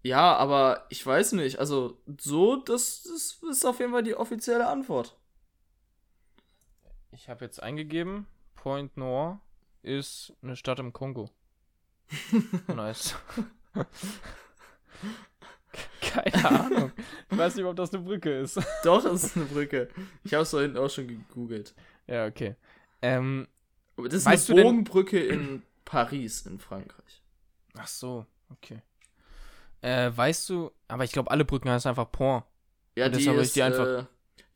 [0.06, 1.58] Ja, aber ich weiß nicht.
[1.58, 5.18] Also, so, das, das ist auf jeden Fall die offizielle Antwort.
[7.10, 9.40] Ich habe jetzt eingegeben, Point Noir
[9.82, 11.30] ist eine Stadt im Kongo.
[12.68, 13.16] nice.
[16.00, 16.92] Keine Ahnung.
[17.28, 18.60] Ich weiß nicht, ob das eine Brücke ist.
[18.84, 19.88] Doch, es ist eine Brücke.
[20.22, 21.74] Ich habe es da hinten auch schon gegoogelt.
[22.06, 22.54] Ja, okay.
[23.02, 23.48] Ähm,
[23.96, 27.22] das ist eine Bogenbrücke in Paris in Frankreich.
[27.74, 28.82] Ach so, okay.
[29.82, 32.44] Äh, weißt du, aber ich glaube, alle Brücken heißen einfach Pont.
[32.96, 34.06] Ja, die ist, die einfach.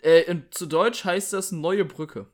[0.02, 2.26] Äh, äh, zu Deutsch heißt das neue Brücke.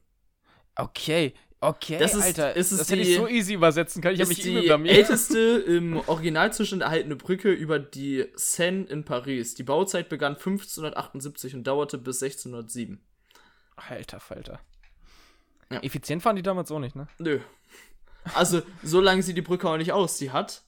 [0.76, 4.14] Okay, okay, das ist, Alter, ist das hätte ich so easy übersetzen können.
[4.14, 9.54] Ich habe mich die älteste im Originalzustand erhaltene Brücke über die Seine in Paris.
[9.54, 13.00] Die Bauzeit begann 1578 und dauerte bis 1607.
[13.76, 14.60] Alter Falter.
[15.70, 15.80] Ja.
[15.82, 17.08] Effizient waren die damals auch nicht, ne?
[17.18, 17.40] Nö.
[18.34, 20.18] Also, so lange sieht die Brücke auch nicht aus.
[20.18, 20.62] Die hat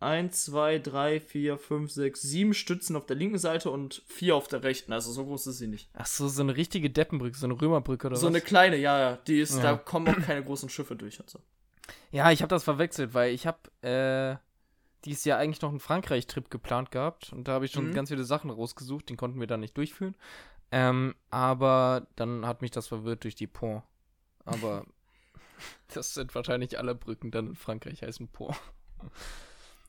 [0.00, 4.46] 1, 2, 3, 4, 5, 6, 7 Stützen auf der linken Seite und 4 auf
[4.46, 4.92] der rechten.
[4.92, 5.88] Also so groß ist sie nicht.
[5.94, 8.32] Ach so, so eine richtige Deppenbrücke, so eine Römerbrücke oder so was?
[8.32, 9.16] So eine kleine, ja, ja.
[9.26, 9.62] Die ist, ja.
[9.62, 11.40] da kommen auch keine großen Schiffe durch und so.
[12.10, 14.36] Ja, ich habe das verwechselt, weil ich habe äh,
[15.04, 17.94] dieses Jahr eigentlich noch einen Frankreich-Trip geplant gehabt und da habe ich schon mhm.
[17.94, 20.14] ganz viele Sachen rausgesucht, den konnten wir dann nicht durchführen.
[20.72, 23.82] Ähm, aber dann hat mich das verwirrt durch die Pont.
[24.44, 24.84] Aber
[25.94, 28.56] das sind wahrscheinlich alle Brücken dann in Frankreich heißen Pont.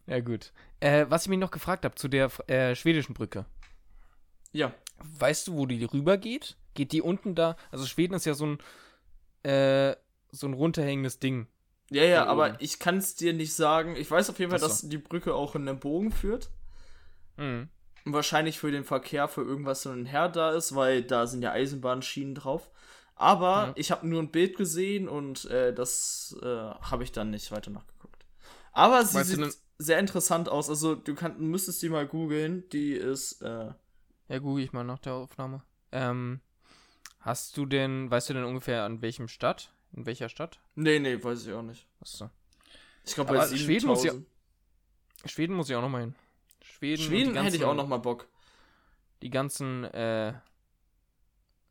[0.08, 0.52] Ja, gut.
[0.80, 3.46] Äh, was ich mich noch gefragt habe zu der äh, schwedischen Brücke.
[4.52, 4.74] Ja.
[5.20, 6.58] Weißt du, wo die rüber geht?
[6.74, 7.56] Geht die unten da?
[7.72, 8.58] Also Schweden ist ja so ein
[9.44, 9.96] äh,
[10.32, 11.48] so ein runterhängendes Ding.
[11.90, 13.96] Ja, ja, aber ich kann es dir nicht sagen.
[13.96, 14.68] Ich weiß auf jeden Fall, so.
[14.68, 16.50] dass die Brücke auch in den Bogen führt.
[17.38, 17.70] Mhm.
[18.06, 21.42] Und wahrscheinlich für den Verkehr für irgendwas so ein Her da ist, weil da sind
[21.42, 22.70] ja Eisenbahnschienen drauf.
[23.16, 23.74] Aber mhm.
[23.76, 27.72] ich habe nur ein Bild gesehen und äh, das äh, habe ich dann nicht weiter
[27.72, 27.97] nachgeguckt.
[28.78, 30.70] Aber sie weißt sieht sehr interessant aus.
[30.70, 32.70] Also du kannst, müsstest die mal googeln.
[32.70, 33.42] Die ist.
[33.42, 33.72] Äh
[34.30, 35.64] ja, google ich mal nach der Aufnahme.
[35.92, 36.42] Ähm,
[37.20, 39.74] hast du denn, weißt du denn ungefähr an welchem Stadt?
[39.94, 40.60] In welcher Stadt?
[40.76, 41.88] Nee, nee, weiß ich auch nicht.
[42.02, 42.30] Achso.
[43.04, 44.14] Ich glaube bei Schweden muss ja.
[45.26, 46.16] Schweden muss ich auch noch mal hin.
[46.62, 48.28] Schweden, Schweden ganzen, hätte ich auch noch mal Bock.
[49.24, 50.34] Die ganzen äh,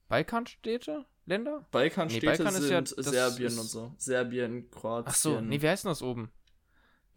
[0.08, 1.66] Balkanstädte, Länder?
[1.70, 3.94] Balkanstädte nee, Balkan sind ja, Serbien und so.
[3.96, 5.08] Serbien, Kroatien.
[5.08, 6.32] Ach so, nee, wie heißt denn das oben?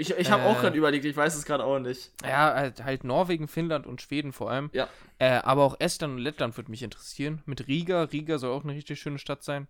[0.02, 2.14] Ich, ich habe äh, auch gerade überlegt, ich weiß es gerade auch nicht.
[2.24, 4.70] Ja, halt, halt, Norwegen, Finnland und Schweden vor allem.
[4.72, 4.88] Ja.
[5.18, 7.44] Äh, aber auch Estland und Lettland würde mich interessieren.
[7.46, 8.04] Mit Riga.
[8.04, 9.68] Riga soll auch eine richtig schöne Stadt sein.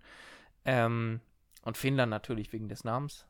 [0.65, 1.19] Ähm,
[1.63, 3.25] und Finnland natürlich wegen des Namens.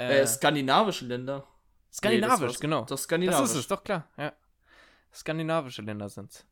[0.00, 1.46] Äh, äh skandinavische Länder.
[1.92, 2.84] Skandinavisch, nee, genau.
[2.84, 3.40] Das, skandinavisch.
[3.42, 4.08] das ist es, doch klar.
[4.16, 4.32] Ja.
[5.14, 6.44] Skandinavische Länder sind's.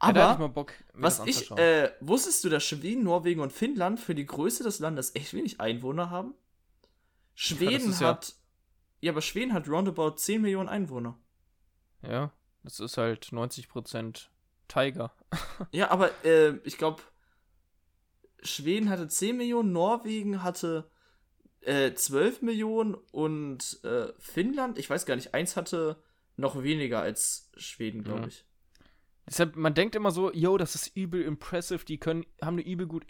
[0.00, 4.16] Aber ja, ich Bock, was ich, äh, wusstest du, dass Schweden, Norwegen und Finnland für
[4.16, 6.34] die Größe des Landes echt wenig Einwohner haben?
[7.36, 8.41] Schweden ja, hat ja,
[9.08, 11.18] aber Schweden hat roundabout 10 Millionen Einwohner.
[12.02, 12.32] Ja,
[12.62, 14.28] das ist halt 90%
[14.68, 15.12] Tiger.
[15.72, 17.02] ja, aber äh, ich glaube,
[18.42, 20.90] Schweden hatte 10 Millionen, Norwegen hatte
[21.60, 26.02] äh, 12 Millionen und äh, Finnland, ich weiß gar nicht, eins hatte
[26.36, 28.44] noch weniger als Schweden, glaube ich.
[29.26, 32.86] Deshalb, man denkt immer so, yo, das ist übel impressive, die können, haben eine übel,
[32.86, 33.06] gut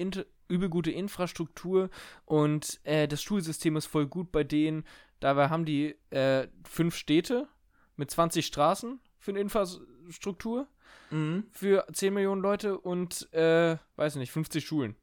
[0.48, 1.88] übel gute Infrastruktur
[2.26, 4.84] und äh, das Schulsystem ist voll gut bei denen.
[5.22, 7.46] Dabei haben die äh, fünf Städte
[7.94, 10.66] mit 20 Straßen für eine Infrastruktur
[11.10, 11.44] mhm.
[11.52, 14.96] für 10 Millionen Leute und, äh, weiß nicht, 50 Schulen.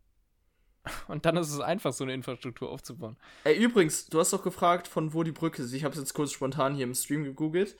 [1.08, 3.18] Und dann ist es einfach, so eine Infrastruktur aufzubauen.
[3.46, 5.72] Ey, übrigens, du hast doch gefragt, von wo die Brücke ist.
[5.72, 7.78] Ich habe es jetzt kurz spontan hier im Stream gegoogelt.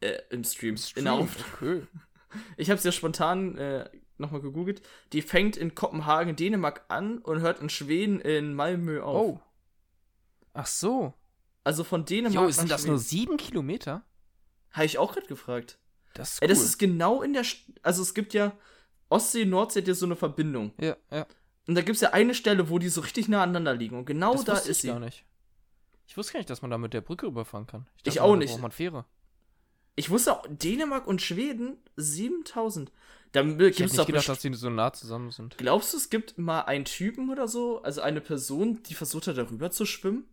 [0.00, 0.78] Äh, im Stream.
[0.78, 0.98] Stream.
[0.98, 1.82] In der okay.
[2.56, 4.82] Ich habe es ja spontan äh, nochmal gegoogelt.
[5.12, 9.26] Die fängt in Kopenhagen, Dänemark an und hört in Schweden in Malmö auf.
[9.26, 9.40] Oh.
[10.52, 11.14] Ach so.
[11.64, 12.34] Also von Dänemark.
[12.34, 14.04] Jo, sind das nur sieben Kilometer?
[14.70, 15.78] Habe ich auch gerade gefragt.
[16.14, 16.44] Das ist, cool.
[16.44, 17.44] Ey, das ist genau in der.
[17.44, 18.52] St also es gibt ja.
[19.08, 20.72] Ostsee, Nordsee hat ja so eine Verbindung.
[20.80, 21.26] Ja, ja.
[21.66, 23.96] Und da gibt es ja eine Stelle, wo die so richtig nah aneinander liegen.
[23.96, 24.88] Und genau das da ist ich sie.
[24.88, 25.24] Gar nicht.
[26.06, 27.86] Ich wusste gar nicht, dass man da mit der Brücke überfahren kann.
[27.96, 28.50] Ich, dachte, ich auch nicht.
[28.50, 29.04] Braucht man Fähre.
[29.96, 32.90] Ich wusste auch, Dänemark und Schweden 7000.
[33.32, 35.56] Da gibt's ich hätte nicht gedacht, dass die so nah zusammen sind.
[35.58, 39.38] Glaubst du, es gibt mal einen Typen oder so, also eine Person, die versucht hat,
[39.38, 40.24] darüber zu schwimmen?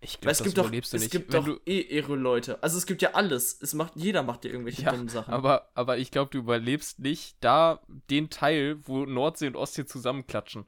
[0.00, 1.10] Ich glaube, das gibt doch, es nicht.
[1.10, 2.62] gibt Wenn doch eh irre Leute.
[2.62, 3.58] Also es gibt ja alles.
[3.60, 5.32] Es macht, jeder macht ja irgendwelche ja, dummen Sachen.
[5.32, 7.80] Aber, aber ich glaube, du überlebst nicht da
[8.10, 10.66] den Teil, wo Nordsee und Ostsee zusammenklatschen.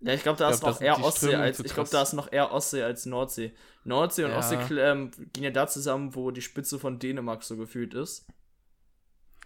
[0.00, 2.12] Ja, ich glaube, da ich glaub, ist noch eher Ostsee als ich glaube, da ist
[2.12, 3.52] noch eher Ostsee als Nordsee.
[3.84, 4.38] Nordsee und ja.
[4.38, 8.26] Ostsee ähm, gehen ja da zusammen, wo die Spitze von Dänemark so gefühlt ist.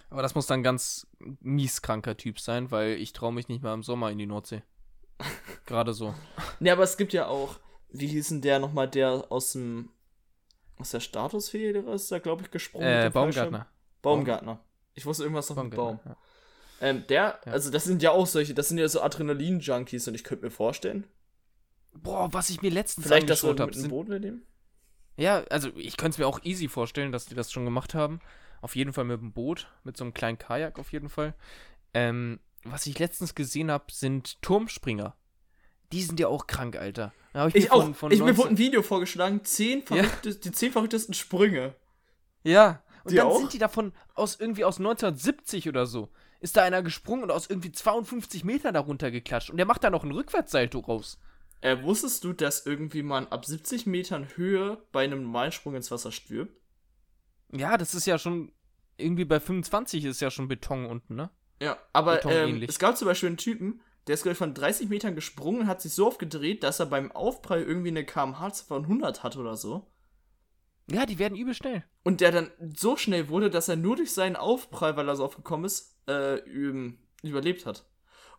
[0.08, 1.06] Aber das muss dann ganz
[1.40, 4.62] mieskranker Typ sein, weil ich traue mich nicht mal im Sommer in die Nordsee.
[5.66, 6.14] Gerade so.
[6.60, 7.58] Ne, aber es gibt ja auch
[8.00, 9.90] wie hieß denn der nochmal, der aus dem,
[10.78, 12.86] aus der Statusfehde ist da, glaube ich, gesprungen?
[12.86, 13.66] Äh, Baumgartner.
[14.02, 14.60] Baumgartner.
[14.94, 16.00] Ich wusste irgendwas noch mit Baum.
[16.04, 16.16] Ja.
[16.80, 17.52] Ähm, der, ja.
[17.52, 20.50] also das sind ja auch solche, das sind ja so Adrenalin-Junkies und ich könnte mir
[20.50, 21.06] vorstellen.
[21.94, 24.42] Boah, was ich mir letztens Vielleicht das mit dem Boot mit dem?
[25.16, 28.20] Ja, also ich könnte es mir auch easy vorstellen, dass die das schon gemacht haben.
[28.60, 31.34] Auf jeden Fall mit dem Boot, mit so einem kleinen Kajak auf jeden Fall.
[31.94, 35.16] Ähm, was ich letztens gesehen habe, sind Turmspringer.
[35.92, 37.12] Die sind ja auch krank, Alter.
[37.48, 37.82] Ich, ich auch.
[37.82, 40.36] Von, von ich, mir wurde ein Video vorgeschlagen, zehn verrückte, ja.
[40.36, 41.74] die zehn verrücktesten Sprünge.
[42.42, 42.82] Ja.
[43.04, 43.38] Und die dann auch?
[43.38, 46.08] sind die davon aus irgendwie aus 1970 oder so.
[46.40, 49.50] Ist da einer gesprungen und aus irgendwie 52 Metern darunter geklatscht.
[49.50, 51.18] Und der macht da noch ein Rückwärtssalto raus.
[51.60, 55.90] Äh, wusstest du, dass irgendwie man ab 70 Metern Höhe bei einem normalen Sprung ins
[55.90, 56.54] Wasser stirbt?
[57.52, 58.52] Ja, das ist ja schon.
[58.98, 61.30] Irgendwie bei 25 ist ja schon Beton unten, ne?
[61.60, 64.88] Ja, aber ähm, es gab zum Beispiel einen Typen, der ist, glaube ich, von 30
[64.88, 68.50] Metern gesprungen und hat sich so oft gedreht, dass er beim Aufprall irgendwie eine kmh
[68.66, 69.86] von 100 hat oder so.
[70.90, 71.82] Ja, die werden übel schnell.
[72.04, 75.24] Und der dann so schnell wurde, dass er nur durch seinen Aufprall, weil er so
[75.24, 76.36] aufgekommen ist, äh,
[77.22, 77.84] überlebt hat.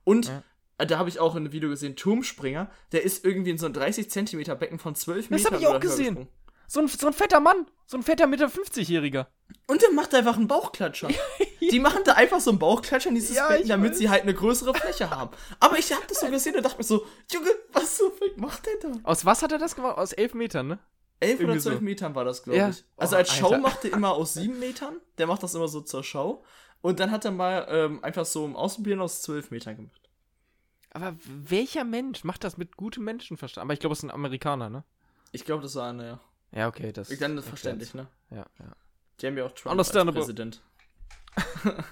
[0.05, 0.43] Und ja.
[0.77, 3.65] äh, da habe ich auch in einem Video gesehen, Turmspringer, der ist irgendwie in so
[3.65, 5.43] ein 30 Zentimeter Becken von 12 Metern.
[5.43, 6.29] Das habe ich auch gesehen.
[6.67, 9.27] So ein, so ein fetter Mann, so ein fetter Mitte 50-Jähriger.
[9.67, 11.07] Und der macht einfach einen Bauchklatscher.
[11.61, 13.97] die machen da einfach so einen Bauchklatscher in dieses ja, Becken, damit weiß.
[13.97, 15.31] sie halt eine größere Fläche haben.
[15.59, 18.91] Aber ich habe das so gesehen und dachte mir so, Junge, was so macht der
[18.91, 18.99] da?
[19.03, 19.97] Aus was hat er das gemacht?
[19.97, 20.79] Aus 11 Metern, ne?
[21.19, 21.81] 11 oder 12 so.
[21.83, 22.69] Metern war das, glaube ja.
[22.69, 22.83] ich.
[22.95, 23.59] Also oh, als Show Alter.
[23.59, 24.97] macht er immer aus 7 Metern.
[25.17, 26.43] Der macht das immer so zur Show.
[26.81, 30.01] Und dann hat er mal ähm, einfach so im Außenbieren aus 12 Metern gemacht.
[30.91, 33.63] Aber welcher Mensch macht das mit gutem Menschenverstand?
[33.63, 34.83] Aber ich glaube, es ist ein Amerikaner, ne?
[35.31, 36.19] Ich glaube, das war einer, ja.
[36.51, 37.09] Ja, okay, das.
[37.09, 38.07] Ich dann ist verständlich, ne?
[38.29, 38.75] Ja, ja.
[39.19, 40.61] Die haben ja auch Trump als Präsident.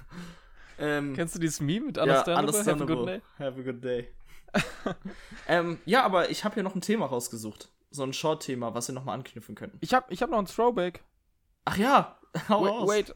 [0.80, 2.34] ähm, Kennst du dieses Meme mit Understandable?
[2.34, 3.22] Ja, understandable.
[3.38, 4.12] Have a good day.
[4.56, 4.96] Have a good day.
[5.48, 8.96] ähm, ja, aber ich habe hier noch ein Thema rausgesucht so ein Short-Thema, was wir
[8.96, 9.78] nochmal anknüpfen könnten.
[9.82, 11.04] Ich habe ich hab noch ein Throwback.
[11.64, 12.90] Ach ja, hau wait, aus.
[12.90, 13.16] Wait.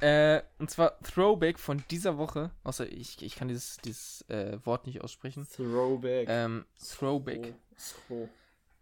[0.00, 2.50] äh, und zwar Throwback von dieser Woche.
[2.64, 5.46] Außer ich, ich kann dieses, dieses äh, Wort nicht aussprechen.
[5.54, 6.26] Throwback.
[6.28, 7.54] Ähm, Throwback.
[7.76, 8.28] Throw.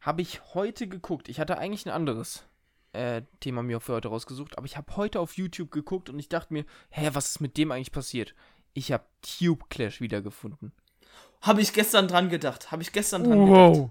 [0.07, 1.29] Habe ich heute geguckt.
[1.29, 2.45] Ich hatte eigentlich ein anderes
[2.93, 6.29] äh, Thema mir für heute rausgesucht, aber ich habe heute auf YouTube geguckt und ich
[6.29, 8.33] dachte mir, hä, was ist mit dem eigentlich passiert?
[8.73, 10.71] Ich habe Tube Clash wiedergefunden.
[11.43, 12.71] Habe ich gestern dran gedacht.
[12.71, 13.75] Habe ich gestern dran wow.
[13.75, 13.91] gedacht.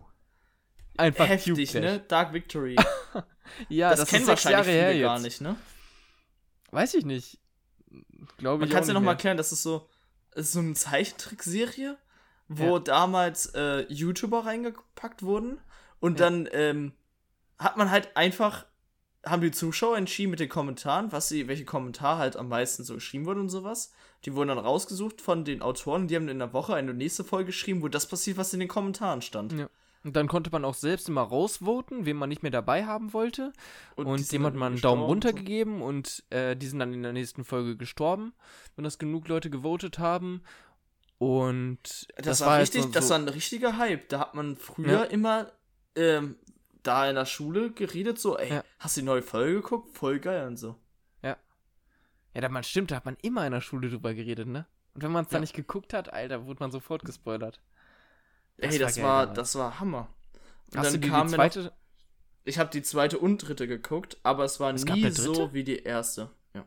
[0.96, 2.00] Einfach heftig, ne?
[2.08, 2.78] Dark Victory.
[3.68, 5.58] ja, das, das kennen wahrscheinlich Jahre viele gar nicht, ne?
[6.72, 7.40] Weiß ich nicht.
[8.38, 8.70] Glaube ich.
[8.70, 9.90] Man kann es ja nochmal erklären, das ist so,
[10.34, 11.98] ist so eine Zeichentrickserie,
[12.48, 12.80] wo ja.
[12.80, 15.60] damals äh, YouTuber reingepackt wurden
[16.00, 16.26] und ja.
[16.26, 16.94] dann ähm,
[17.58, 18.66] hat man halt einfach
[19.26, 22.96] haben die Zuschauer entschieden mit den Kommentaren, was sie, welche Kommentar halt am meisten so
[22.96, 23.92] geschrieben wurde und sowas.
[24.24, 27.48] Die wurden dann rausgesucht von den Autoren, die haben in der Woche eine nächste Folge
[27.48, 29.54] geschrieben, wo das passiert, was in den Kommentaren stand.
[29.54, 29.70] Ja.
[30.04, 33.52] Und dann konnte man auch selbst immer rausvoten, wen man nicht mehr dabei haben wollte.
[33.96, 35.36] Und, und dem hat man einen Daumen runter so.
[35.36, 38.34] gegeben und äh, die sind dann in der nächsten Folge gestorben,
[38.76, 40.44] wenn das genug Leute gewotet haben.
[41.18, 41.80] Und
[42.18, 44.08] das, das war, war richtig, so, das war ein richtiger Hype.
[44.10, 45.04] Da hat man früher ja.
[45.06, 45.52] immer
[45.96, 46.38] ähm,
[46.84, 48.64] da in der Schule geredet, so, ey, ja.
[48.80, 49.98] hast du die neue Folge geguckt?
[49.98, 50.76] Voll geil und so.
[51.22, 51.38] Ja.
[52.34, 54.66] Ja, da man stimmt, da hat man immer in der Schule drüber geredet, ne?
[54.94, 55.36] Und wenn man es ja.
[55.36, 57.60] dann nicht geguckt hat, Alter, wurde man sofort gespoilert.
[58.58, 60.08] Das Ey, das war, geil, das war Hammer.
[60.72, 61.64] Und Hast dann du die, kam die zweite?
[61.64, 61.72] Noch,
[62.46, 65.80] ich habe die zweite und dritte geguckt, aber es war es nie so wie die
[65.80, 66.30] erste.
[66.54, 66.66] Ja.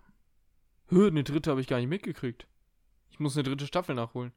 [0.89, 2.47] Hö, eine dritte habe ich gar nicht mitgekriegt.
[3.11, 4.33] Ich muss eine dritte Staffel nachholen.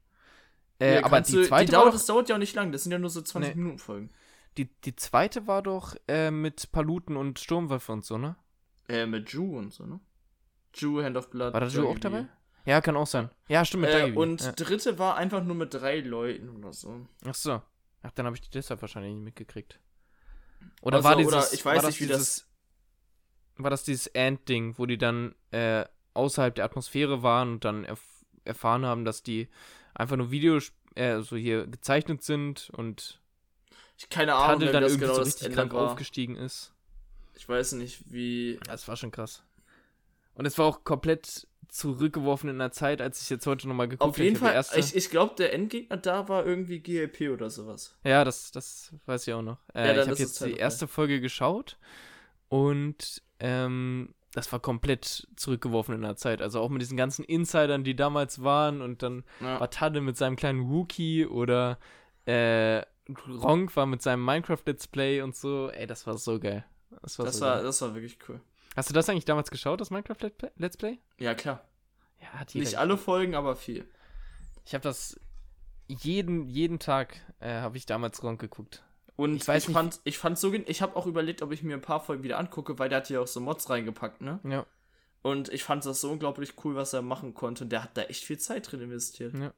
[0.78, 1.66] Äh, ja, aber die zweite.
[1.66, 3.60] Die dauert, das dauert ja auch nicht lang, das sind ja nur so 20 nee.
[3.60, 4.10] Minuten Folgen.
[4.56, 8.36] Die, die zweite war doch äh, mit Paluten und Sturmwölfe und so, ne?
[8.88, 10.00] Äh, mit Ju und so, ne?
[10.74, 11.54] Ju, Hand of Blood.
[11.54, 12.26] War da Ju auch dabei?
[12.64, 13.30] Ja, kann auch sein.
[13.48, 13.82] Ja, stimmt.
[13.82, 14.52] Mit äh, und ja.
[14.52, 17.06] dritte war einfach nur mit drei Leuten oder so.
[17.24, 17.62] Ach so.
[18.02, 19.80] Ach, dann habe ich die deshalb wahrscheinlich nicht mitgekriegt.
[20.80, 22.48] Oder also, war dieses, oder ich weiß nicht, wie dieses,
[23.56, 25.84] das war das dieses Ant-Ding, wo die dann äh,
[26.14, 28.00] außerhalb der Atmosphäre waren und dann erf
[28.44, 29.48] erfahren haben, dass die
[29.94, 33.21] einfach nur Videos, äh, so hier gezeichnet sind und
[33.98, 36.72] ich keine Ahnung, Tadel dann irgendwie genau so richtig krank aufgestiegen ist.
[37.34, 38.58] Ich weiß nicht, wie.
[38.66, 39.42] Das war schon krass.
[40.34, 44.02] Und es war auch komplett zurückgeworfen in der Zeit, als ich jetzt heute nochmal geguckt
[44.02, 44.10] habe.
[44.10, 47.96] Auf jeden Fall, ich, ich glaube, der Endgegner da war irgendwie GLP oder sowas.
[48.04, 49.58] Ja, das, das weiß ich auch noch.
[49.74, 51.78] Äh, ja, ich habe jetzt die erste Folge geschaut
[52.48, 56.42] und ähm, das war komplett zurückgeworfen in der Zeit.
[56.42, 59.58] Also auch mit diesen ganzen Insidern, die damals waren und dann ja.
[59.58, 61.78] war Tadde mit seinem kleinen Wookie oder
[62.26, 65.70] äh, Ronk war mit seinem Minecraft-Let's Play und so.
[65.70, 66.64] Ey, das war so geil.
[67.02, 67.64] Das war, das, so war geil.
[67.64, 68.40] das war wirklich cool.
[68.76, 70.98] Hast du das eigentlich damals geschaut, das Minecraft Let's Play?
[71.18, 71.64] Ja, klar.
[72.20, 73.86] Ja, hat Nicht alle Folgen, aber viel.
[74.64, 75.18] Ich habe das
[75.88, 78.82] jeden, jeden Tag äh, habe ich damals Ronk geguckt.
[79.16, 81.62] Und ich, weiß ich nicht, fand, ich fand so, ich habe auch überlegt, ob ich
[81.62, 84.40] mir ein paar Folgen wieder angucke, weil der hat ja auch so Mods reingepackt, ne?
[84.44, 84.64] Ja.
[85.22, 87.64] Und ich fand das so unglaublich cool, was er machen konnte.
[87.64, 89.34] Und der hat da echt viel Zeit drin investiert.
[89.34, 89.52] Ja.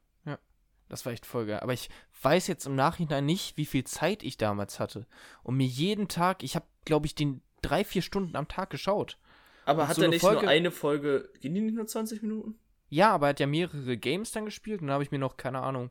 [0.89, 1.59] Das war echt voll geil.
[1.61, 1.89] Aber ich
[2.21, 5.05] weiß jetzt im Nachhinein nicht, wie viel Zeit ich damals hatte.
[5.43, 9.17] Und mir jeden Tag, ich habe, glaube ich, den drei, vier Stunden am Tag geschaut.
[9.65, 12.21] Aber und hat so er nicht Folge, nur eine Folge, gehen die nicht nur 20
[12.21, 12.55] Minuten?
[12.89, 15.37] Ja, aber er hat ja mehrere Games dann gespielt und da habe ich mir noch,
[15.37, 15.89] keine Ahnung,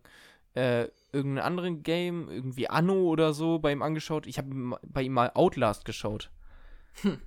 [0.55, 4.27] äh, irgendeinen anderen Game, irgendwie Anno oder so bei ihm angeschaut.
[4.29, 6.31] Ich habe bei ihm mal Outlast geschaut.
[7.03, 7.21] Hm.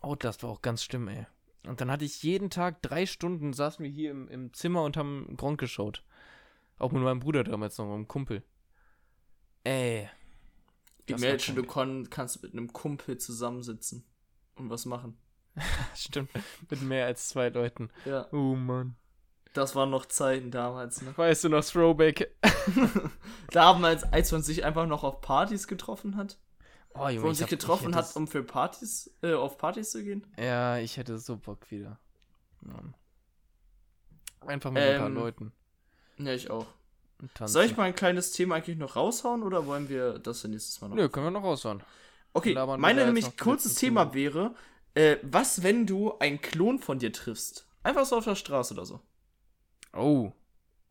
[0.00, 1.26] Outlast war auch ganz schlimm, ey.
[1.66, 4.96] Und dann hatte ich jeden Tag drei Stunden, saßen wir hier im, im Zimmer und
[4.96, 6.02] haben Gronk geschaut.
[6.82, 8.42] Auch mit meinem Bruder damals noch, meinem Kumpel.
[9.62, 10.10] Ey.
[11.06, 14.04] Imagine, du kon kannst mit einem Kumpel zusammensitzen
[14.56, 15.16] und was machen.
[15.94, 16.30] Stimmt,
[16.68, 17.90] mit mehr als zwei Leuten.
[18.04, 18.26] Ja.
[18.32, 18.96] Oh Mann.
[19.52, 21.16] Das waren noch Zeiten damals, ne?
[21.16, 22.34] Weißt du noch, Throwback?
[23.50, 26.40] damals, als man sich einfach noch auf Partys getroffen hat.
[26.94, 30.02] Oh, Junge, wo man sich hab, getroffen hat, um für Partys, äh, auf Partys zu
[30.02, 30.26] gehen?
[30.36, 32.00] Ja, ich hätte so Bock wieder.
[32.60, 32.96] Mann.
[34.40, 35.52] Einfach mit ähm, ein paar ähm, Leuten.
[36.24, 36.66] Ja, ich auch.
[37.44, 40.88] Soll ich mal ein kleines Thema eigentlich noch raushauen oder wollen wir das nächstes Mal
[40.88, 40.96] noch?
[40.96, 41.82] Nö, können wir noch raushauen.
[42.32, 44.54] Okay, meine nämlich kurzes Thema wäre,
[44.94, 47.66] äh, was, wenn du einen Klon von dir triffst?
[47.82, 49.00] Einfach so auf der Straße oder so.
[49.92, 50.32] Oh.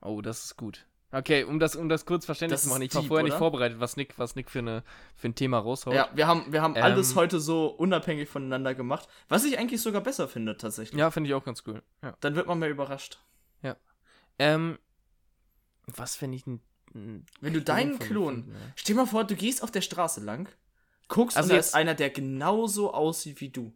[0.02, 0.86] Oh, das ist gut.
[1.14, 3.34] Okay, um das, um das kurz verständlich zu machen, ich war vorher oder?
[3.34, 4.84] nicht vorbereitet, was Nick, was Nick für, eine,
[5.16, 5.94] für ein Thema raushaut.
[5.94, 9.82] Ja, wir haben, wir haben ähm, alles heute so unabhängig voneinander gemacht, was ich eigentlich
[9.82, 10.98] sogar besser finde, tatsächlich.
[10.98, 11.82] Ja, finde ich auch ganz cool.
[12.02, 12.14] Ja.
[12.22, 13.20] Dann wird man mehr überrascht.
[13.62, 13.76] Ja.
[14.40, 14.80] Ähm,
[15.96, 16.62] was finde ich ein.
[16.94, 18.44] Wenn du deinen Klon.
[18.44, 18.60] Finden, ja.
[18.76, 20.50] Stell mal vor, du gehst auf der Straße lang,
[21.08, 23.74] guckst also und da ist einer, der genauso aussieht wie du.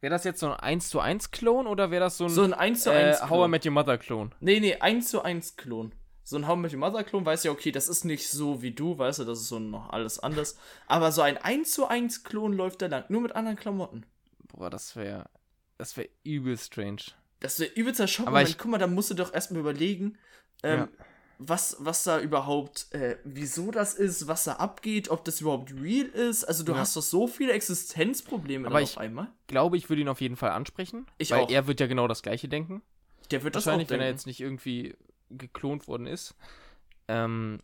[0.00, 2.42] Wäre das jetzt so ein 1 zu 1 Klon oder wäre das so ein, so
[2.42, 4.34] ein 1 zu 1 äh, How I Met Your Mother Klon?
[4.40, 7.50] Nee, nee, 1 zu 1 Klon so ein How Met Your Mother Klon weiß ja,
[7.50, 10.58] okay, das ist nicht so wie du, weißt du, das ist so noch alles anders.
[10.86, 14.06] Aber so ein 1 zu 1 Klon läuft da lang, nur mit anderen Klamotten.
[14.48, 15.28] Boah, das wäre,
[15.78, 17.02] das wäre übel strange.
[17.40, 18.28] Das wäre übelster Schock.
[18.28, 20.16] Aber ich, guck mal, da musst du doch erstmal überlegen,
[20.62, 20.88] ähm, ja.
[21.48, 26.06] Was, was da überhaupt, äh, wieso das ist, was da abgeht, ob das überhaupt real
[26.06, 26.44] ist.
[26.44, 26.78] Also du ja.
[26.78, 29.28] hast doch so viele Existenzprobleme Aber ich auf einmal.
[29.46, 31.06] glaube, ich würde ihn auf jeden Fall ansprechen.
[31.18, 31.50] Ich weil auch.
[31.50, 32.82] er wird ja genau das gleiche denken.
[33.30, 34.94] Der wird das Wahrscheinlich, wenn er jetzt nicht irgendwie
[35.30, 36.34] geklont worden ist.
[37.08, 37.60] Ähm,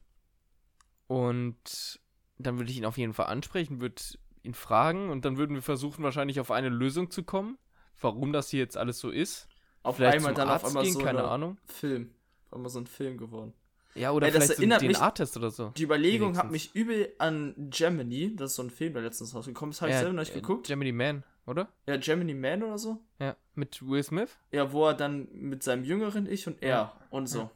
[1.06, 2.00] und
[2.38, 4.02] dann würde ich ihn auf jeden Fall ansprechen, würde
[4.42, 7.58] ihn fragen und dann würden wir versuchen, wahrscheinlich auf eine Lösung zu kommen,
[8.00, 9.48] warum das hier jetzt alles so ist.
[9.82, 11.58] Auf vielleicht einmal dann Arzt auf einmal gehen, so keine Ahnung.
[11.66, 12.10] Film.
[12.46, 13.52] Auf einmal so ein Film geworden.
[13.94, 15.72] Ja, oder vielleicht das erinnert so DNA-Test oder so.
[15.76, 19.72] Die Überlegung hat mich übel an Gemini, das ist so ein Film, der letztens rausgekommen
[19.72, 19.80] ist.
[19.80, 20.66] Habe ja, ich selber noch nicht äh, geguckt.
[20.66, 21.68] Gemini Man, oder?
[21.86, 22.98] Ja, Gemini Man oder so.
[23.18, 24.30] Ja, mit Will Smith?
[24.52, 26.92] Ja, wo er dann mit seinem jüngeren Ich und er ja.
[27.10, 27.40] und so.
[27.40, 27.50] Ja.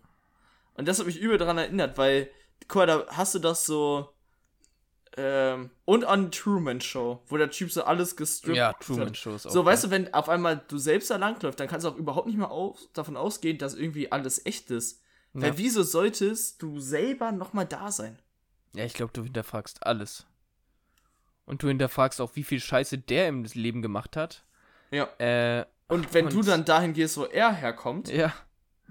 [0.74, 2.30] Und das hat mich übel daran erinnert, weil,
[2.66, 4.08] guck mal, da hast du das so.
[5.14, 9.46] Ähm, und an Truman Show, wo der Typ so alles gestrippt Ja, Truman Show ist
[9.46, 9.50] auch.
[9.50, 12.26] So, weißt du, wenn auf einmal du selbst da langläufst, dann kannst du auch überhaupt
[12.26, 15.01] nicht mehr auf, davon ausgehen, dass irgendwie alles echt ist.
[15.34, 15.42] Ja.
[15.42, 18.18] Weil wieso solltest du selber nochmal da sein?
[18.74, 20.26] Ja, ich glaube, du hinterfragst alles.
[21.44, 24.44] Und du hinterfragst auch, wie viel Scheiße der im Leben gemacht hat.
[24.90, 25.04] Ja.
[25.18, 28.32] Äh, und wenn und, du dann dahin gehst, wo er herkommt, ja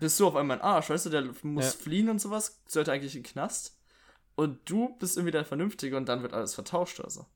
[0.01, 1.79] bist du auf einmal ein Arsch, weißt du, der muss ja.
[1.79, 3.77] fliehen und sowas, sollte eigentlich in den Knast.
[4.35, 7.27] Und du bist irgendwie der Vernünftige und dann wird alles vertauscht, also.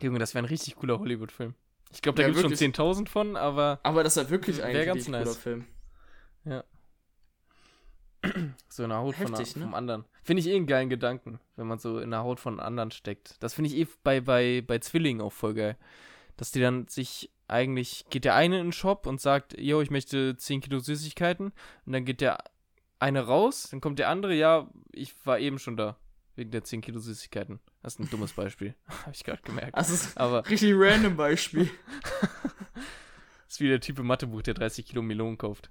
[0.00, 1.54] Junge, das wäre ein richtig cooler Hollywood-Film.
[1.92, 3.80] Ich glaube, da ja, gibt es schon 10.000 von, aber.
[3.82, 5.24] Aber das wäre wirklich ein ganz nice.
[5.24, 5.64] cooler Film.
[6.44, 6.64] Ja.
[8.68, 9.66] so in der Haut Heftig, von, ne?
[9.66, 10.04] vom anderen.
[10.22, 13.36] Finde ich eh einen geilen Gedanken, wenn man so in der Haut von anderen steckt.
[13.42, 15.76] Das finde ich eh bei, bei, bei Zwillingen auch voll geil.
[16.36, 19.90] Dass die dann sich eigentlich geht der eine in den Shop und sagt, yo, ich
[19.90, 21.52] möchte 10 Kilo Süßigkeiten.
[21.86, 22.38] Und dann geht der
[22.98, 25.96] eine raus, dann kommt der andere, ja, ich war eben schon da.
[26.36, 27.58] Wegen der 10 Kilo Süßigkeiten.
[27.82, 28.74] Das ist ein dummes Beispiel.
[28.86, 29.76] Habe ich gerade gemerkt.
[29.76, 31.68] Das ist Aber richtig random Beispiel.
[32.74, 35.70] das ist wie der Typ im Mathebuch, der 30 Kilo Melonen kauft.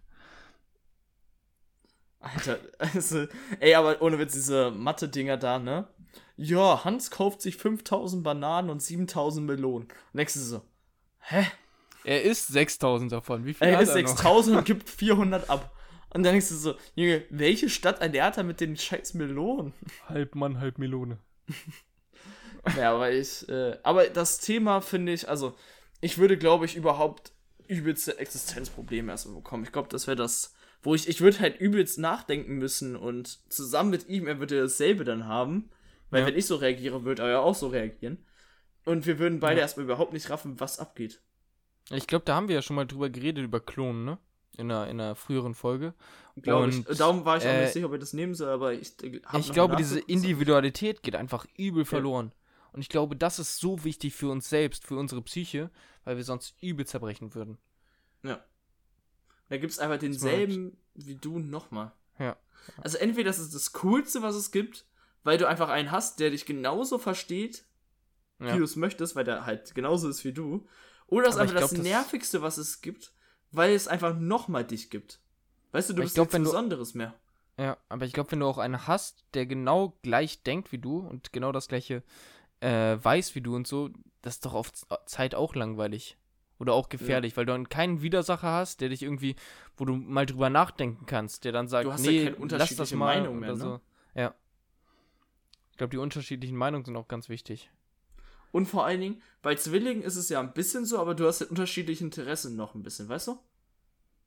[2.20, 3.28] Alter, also,
[3.59, 5.88] ey, aber ohne Witz, diese Mathe-Dinger da, ne?
[6.36, 9.88] Ja, Hans kauft sich 5000 Bananen und 7000 Melonen.
[10.13, 10.61] Nächstes so,
[11.20, 11.45] hä?
[12.03, 13.45] Er isst 6000 davon.
[13.45, 15.74] Wie viel er isst 6000 und gibt 400 ab.
[16.13, 19.74] Und dann denkst du so, Junge, welche Stadt ernährt er mit den scheiß Melonen?
[20.07, 21.18] Halb Mann, halb Melone.
[22.78, 25.55] ja, aber ich, äh, aber das Thema finde ich, also,
[25.99, 27.34] ich würde, glaube ich, überhaupt
[27.68, 29.63] übelste Existenzprobleme erstmal bekommen.
[29.63, 30.55] Ich glaube, das wäre das,
[30.88, 35.03] wo ich, ich würde halt übelst nachdenken müssen und zusammen mit ihm, er würde dasselbe
[35.03, 35.69] dann haben.
[36.09, 36.27] Weil ja.
[36.27, 38.25] wenn ich so reagiere, würde er ja auch so reagieren.
[38.85, 39.63] Und wir würden beide ja.
[39.63, 41.21] erstmal überhaupt nicht raffen, was abgeht.
[41.89, 44.17] Ich glaube, da haben wir ja schon mal drüber geredet, über Klonen, ne?
[44.57, 45.93] In einer, in einer früheren Folge.
[46.38, 46.85] Glaube ich.
[46.97, 49.19] Darum war ich auch äh, nicht sicher, ob ich das nehmen soll, aber ich äh,
[49.38, 52.31] Ich glaube, diese Individualität geht einfach übel verloren.
[52.71, 55.69] Und ich glaube, das ist so wichtig für uns selbst, für unsere Psyche,
[56.05, 57.57] weil wir sonst übel zerbrechen würden.
[58.23, 58.41] Ja.
[59.49, 61.91] Da gibt es einfach denselben wie du nochmal.
[62.19, 62.35] Ja.
[62.81, 64.85] Also entweder das ist das Coolste, was es gibt,
[65.23, 67.63] weil du einfach einen hast, der dich genauso versteht,
[68.39, 68.57] wie ja.
[68.57, 70.67] du es möchtest, weil der halt genauso ist wie du.
[71.07, 73.13] Oder es ist einfach glaub, das Nervigste, was es gibt,
[73.51, 75.19] weil es einfach nochmal dich gibt.
[75.71, 77.13] Weißt du, du bist glaub, nichts Besonderes mehr.
[77.57, 80.99] Ja, aber ich glaube, wenn du auch einen hast, der genau gleich denkt wie du
[80.99, 82.03] und genau das gleiche
[82.59, 83.89] äh, weiß wie du und so,
[84.21, 84.71] das ist doch auf
[85.05, 86.17] Zeit auch langweilig.
[86.60, 87.38] Oder auch gefährlich, ja.
[87.38, 89.36] weil du dann keinen Widersacher hast, der dich irgendwie,
[89.76, 92.91] wo du mal drüber nachdenken kannst, der dann sagt, du hast nee, ja lass das
[92.93, 93.68] mal Meinung mehr, oder so.
[93.68, 93.82] Ne?
[94.16, 94.36] Ja.
[95.72, 97.70] Ich glaube, die unterschiedlichen Meinungen sind auch ganz wichtig.
[98.51, 101.41] Und vor allen Dingen, bei Zwillingen ist es ja ein bisschen so, aber du hast
[101.41, 103.39] ja unterschiedliche Interessen noch ein bisschen, weißt du?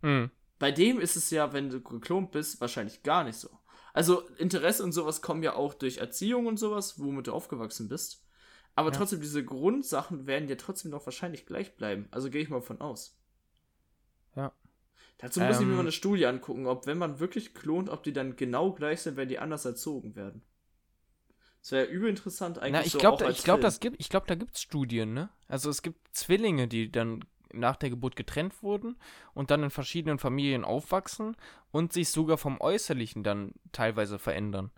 [0.03, 0.31] Mhm.
[0.61, 3.49] Bei dem ist es ja, wenn du geklont bist, wahrscheinlich gar nicht so.
[3.93, 8.23] Also Interesse und sowas kommen ja auch durch Erziehung und sowas, womit du aufgewachsen bist.
[8.81, 8.99] Aber ja.
[8.99, 12.09] trotzdem, diese Grundsachen werden ja trotzdem noch wahrscheinlich gleich bleiben.
[12.11, 13.19] Also gehe ich mal von aus.
[14.35, 14.53] Ja.
[15.19, 15.81] Dazu muss ähm, ich mir mal ähm.
[15.81, 19.29] eine Studie angucken, ob wenn man wirklich klont, ob die dann genau gleich sind, wenn
[19.29, 20.43] die anders erzogen werden.
[21.61, 22.73] Das wäre übel interessant eigentlich.
[22.73, 25.29] Na, ich so glaube, ich glaube, das gibt, ich glaube, da gibt es Studien, ne?
[25.47, 27.23] Also es gibt Zwillinge, die dann
[27.53, 28.97] nach der Geburt getrennt wurden
[29.35, 31.37] und dann in verschiedenen Familien aufwachsen
[31.71, 34.71] und sich sogar vom Äußerlichen dann teilweise verändern.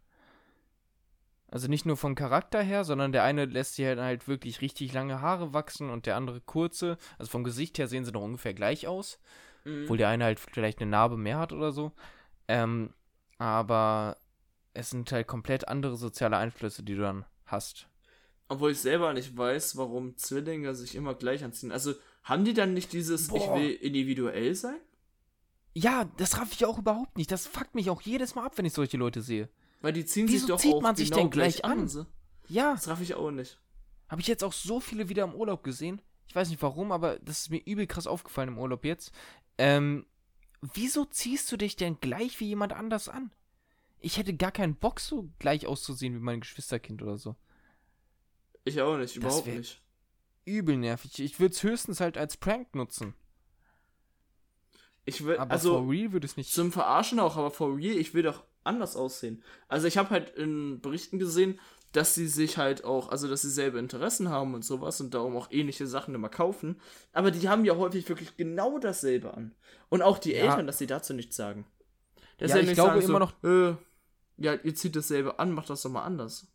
[1.52, 4.94] Also nicht nur vom Charakter her, sondern der eine lässt sich halt, halt wirklich richtig
[4.94, 6.96] lange Haare wachsen und der andere kurze.
[7.18, 9.18] Also vom Gesicht her sehen sie noch ungefähr gleich aus.
[9.66, 9.82] Mhm.
[9.82, 11.92] Obwohl der eine halt vielleicht eine Narbe mehr hat oder so.
[12.48, 12.94] Ähm,
[13.36, 14.16] aber
[14.72, 17.86] es sind halt komplett andere soziale Einflüsse, die du dann hast.
[18.48, 21.70] Obwohl ich selber nicht weiß, warum Zwillinge sich immer gleich anziehen.
[21.70, 21.92] Also
[22.22, 23.36] haben die dann nicht dieses Boah.
[23.36, 24.80] Ich will individuell sein?
[25.74, 27.30] Ja, das raff ich auch überhaupt nicht.
[27.30, 29.50] Das fuckt mich auch jedes Mal ab, wenn ich solche Leute sehe.
[29.82, 31.80] Weil die ziehen Wieso sich doch zieht man sich genau denn gleich an?
[31.80, 32.06] an?
[32.48, 32.72] Ja.
[32.72, 33.58] Das raff ich auch nicht.
[34.08, 36.00] Habe ich jetzt auch so viele wieder im Urlaub gesehen.
[36.26, 39.12] Ich weiß nicht warum, aber das ist mir übel krass aufgefallen im Urlaub jetzt.
[39.58, 40.06] Ähm,
[40.60, 43.32] wieso ziehst du dich denn gleich wie jemand anders an?
[43.98, 47.36] Ich hätte gar keinen Bock, so gleich auszusehen wie mein Geschwisterkind oder so.
[48.64, 49.82] Ich auch nicht, überhaupt nicht.
[50.44, 51.18] Übel nervig.
[51.18, 53.14] Ich würde es höchstens halt als Prank nutzen.
[55.04, 56.52] Ich will, aber also, for real würde es nicht.
[56.52, 59.42] Zum Verarschen auch, aber for real, ich will doch anders aussehen.
[59.68, 61.58] Also ich habe halt in Berichten gesehen,
[61.92, 65.36] dass sie sich halt auch, also dass sie selbe Interessen haben und sowas und darum
[65.36, 66.80] auch ähnliche Sachen immer kaufen.
[67.12, 69.54] Aber die haben ja häufig wirklich genau dasselbe an.
[69.90, 70.44] Und auch die ja.
[70.44, 71.66] Eltern, dass sie dazu nichts sagen.
[72.38, 73.44] Das ja, ich glaube immer so, noch.
[73.44, 73.76] Äh,
[74.38, 76.46] ja, ihr zieht dasselbe an, macht das doch mal anders.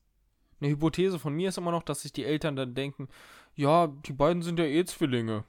[0.59, 3.07] Eine Hypothese von mir ist immer noch, dass sich die Eltern dann denken,
[3.55, 5.43] ja, die beiden sind ja eh Zwillinge.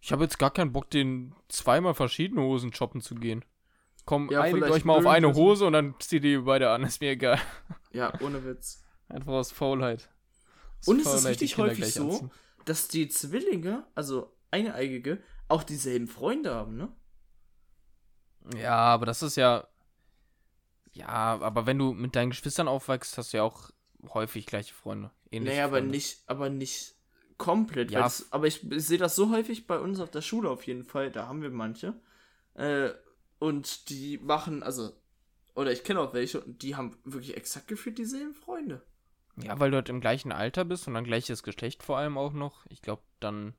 [0.00, 3.44] Ich habe jetzt gar keinen Bock, den zweimal verschiedene Hosen shoppen zu gehen.
[4.06, 7.00] Komm, ja, einigt euch mal auf eine Hose und dann zieht ihr beide an, ist
[7.00, 7.40] mir egal.
[7.92, 8.84] Ja, ohne Witz.
[9.08, 10.08] Einfach aus Faulheit.
[10.80, 12.30] Aus und Faulheit es ist richtig häufig so, anziehen.
[12.66, 16.88] dass die Zwillinge, also eineigige, auch dieselben Freunde haben, ne?
[18.56, 19.66] Ja, aber das ist ja.
[20.92, 23.70] Ja, aber wenn du mit deinen Geschwistern aufwachst, hast du ja auch
[24.14, 25.10] häufig gleiche Freunde.
[25.32, 26.94] Ähnliche naja, aber nicht, aber nicht
[27.38, 27.90] komplett.
[27.90, 28.10] Ja.
[28.30, 31.10] aber ich, ich sehe das so häufig bei uns auf der Schule auf jeden Fall.
[31.10, 31.94] Da haben wir manche.
[32.54, 32.90] Äh,
[33.38, 34.92] und die machen, also,
[35.54, 38.82] oder ich kenne auch welche, und die haben wirklich exakt gefühlt dieselben Freunde.
[39.42, 42.32] Ja, weil du halt im gleichen Alter bist und dann gleiches Geschlecht vor allem auch
[42.32, 42.64] noch.
[42.70, 43.54] Ich glaube, dann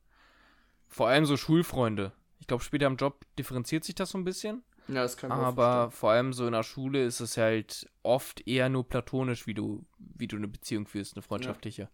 [0.88, 2.14] vor allem so Schulfreunde.
[2.40, 4.64] Ich glaube, später im Job differenziert sich das so ein bisschen.
[4.88, 8.48] Ja, das kann man Aber vor allem so in der Schule ist es halt oft
[8.48, 11.84] eher nur platonisch, wie du, wie du eine Beziehung führst, eine freundschaftliche.
[11.84, 11.90] Ja.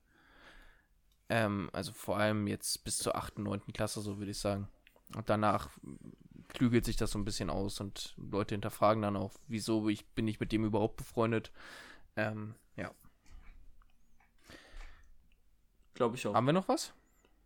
[1.29, 3.61] Ähm, also vor allem jetzt bis zur 8., 9.
[3.73, 4.67] Klasse, so würde ich sagen.
[5.15, 5.69] Und danach
[6.49, 10.27] klügelt sich das so ein bisschen aus und Leute hinterfragen dann auch, wieso ich, bin
[10.27, 11.51] ich mit dem überhaupt befreundet.
[12.15, 12.91] Ähm, ja.
[15.93, 16.33] Glaube ich auch.
[16.33, 16.93] Haben wir noch was?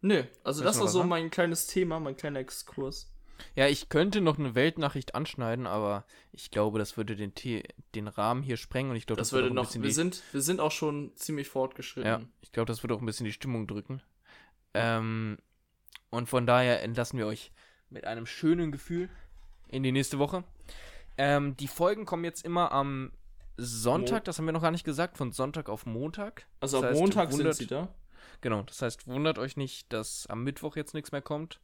[0.02, 1.10] Nö, also das war so haben?
[1.10, 3.12] mein kleines Thema, mein kleiner Exkurs.
[3.56, 7.34] Ja, ich könnte noch eine Weltnachricht anschneiden, aber ich glaube, das würde den,
[7.96, 9.74] den Rahmen hier sprengen und ich glaube, das, das würde noch.
[9.74, 12.10] wir sind, wir sind auch schon ziemlich fortgeschritten.
[12.10, 14.02] Ja, ich glaube, das würde auch ein bisschen die Stimmung drücken.
[14.74, 15.38] Ähm,
[16.10, 17.52] und von daher entlassen wir euch
[17.90, 19.10] mit einem schönen Gefühl
[19.70, 20.44] in die nächste Woche.
[21.18, 23.12] Ähm, die Folgen kommen jetzt immer am
[23.58, 26.46] Sonntag, das haben wir noch gar nicht gesagt, von Sonntag auf Montag.
[26.60, 27.88] Also das am Montag wundert, sind sie da?
[28.42, 31.60] Genau, das heißt, wundert euch nicht, dass am Mittwoch jetzt nichts mehr kommt.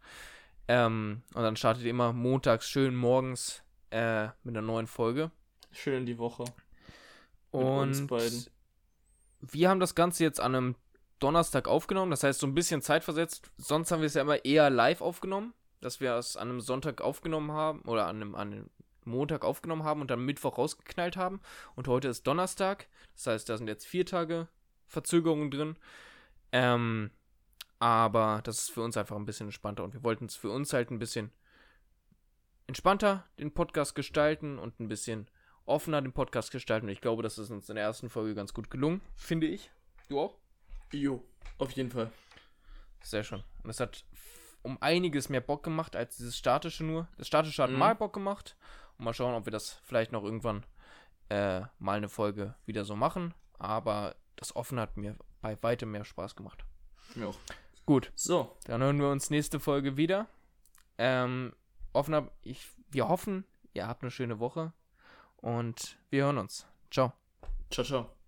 [0.68, 3.62] Ähm, und dann startet ihr immer montags schön morgens
[3.92, 5.30] äh, mit einer neuen Folge.
[5.72, 6.46] Schön in die Woche.
[7.52, 8.10] Und
[9.42, 10.76] wir haben das Ganze jetzt an einem
[11.20, 13.52] Donnerstag aufgenommen, das heißt so ein bisschen zeitversetzt.
[13.58, 15.54] Sonst haben wir es ja immer eher live aufgenommen,
[15.84, 18.70] dass wir es an einem Sonntag aufgenommen haben oder an einem, an einem
[19.06, 21.42] Montag aufgenommen haben und dann Mittwoch rausgeknallt haben.
[21.76, 24.48] Und heute ist Donnerstag, das heißt, da sind jetzt vier Tage
[24.88, 25.78] Verzögerungen drin.
[26.52, 27.12] Ähm,
[27.80, 30.72] aber das ist für uns einfach ein bisschen entspannter und wir wollten es für uns
[30.72, 31.32] halt ein bisschen
[32.68, 35.28] entspannter den Podcast gestalten und ein bisschen
[35.66, 36.88] offener den Podcast gestalten.
[36.88, 39.70] Und ich glaube, das ist uns in der ersten Folge ganz gut gelungen, finde ich.
[40.08, 40.38] Du auch?
[40.92, 41.26] Jo,
[41.58, 42.10] auf jeden Fall.
[43.02, 43.44] Sehr schön.
[43.64, 44.06] Und es hat
[44.64, 47.08] um einiges mehr Bock gemacht als dieses statische nur.
[47.18, 47.78] Das statische hat mhm.
[47.78, 48.56] mal Bock gemacht.
[48.98, 50.66] Und mal schauen, ob wir das vielleicht noch irgendwann
[51.30, 53.34] äh, mal eine Folge wieder so machen.
[53.60, 56.66] Aber das Offene hat mir bei weitem mehr Spaß gemacht.
[57.16, 57.38] Mir auch.
[57.86, 58.12] Gut.
[58.16, 58.58] So.
[58.66, 60.28] Dann hören wir uns nächste Folge wieder.
[60.98, 61.54] Ähm,
[61.92, 64.74] offener, ich, wir hoffen, ihr habt eine schöne Woche
[65.38, 66.66] und wir hören uns.
[66.92, 67.14] Ciao.
[67.70, 68.23] Ciao, ciao.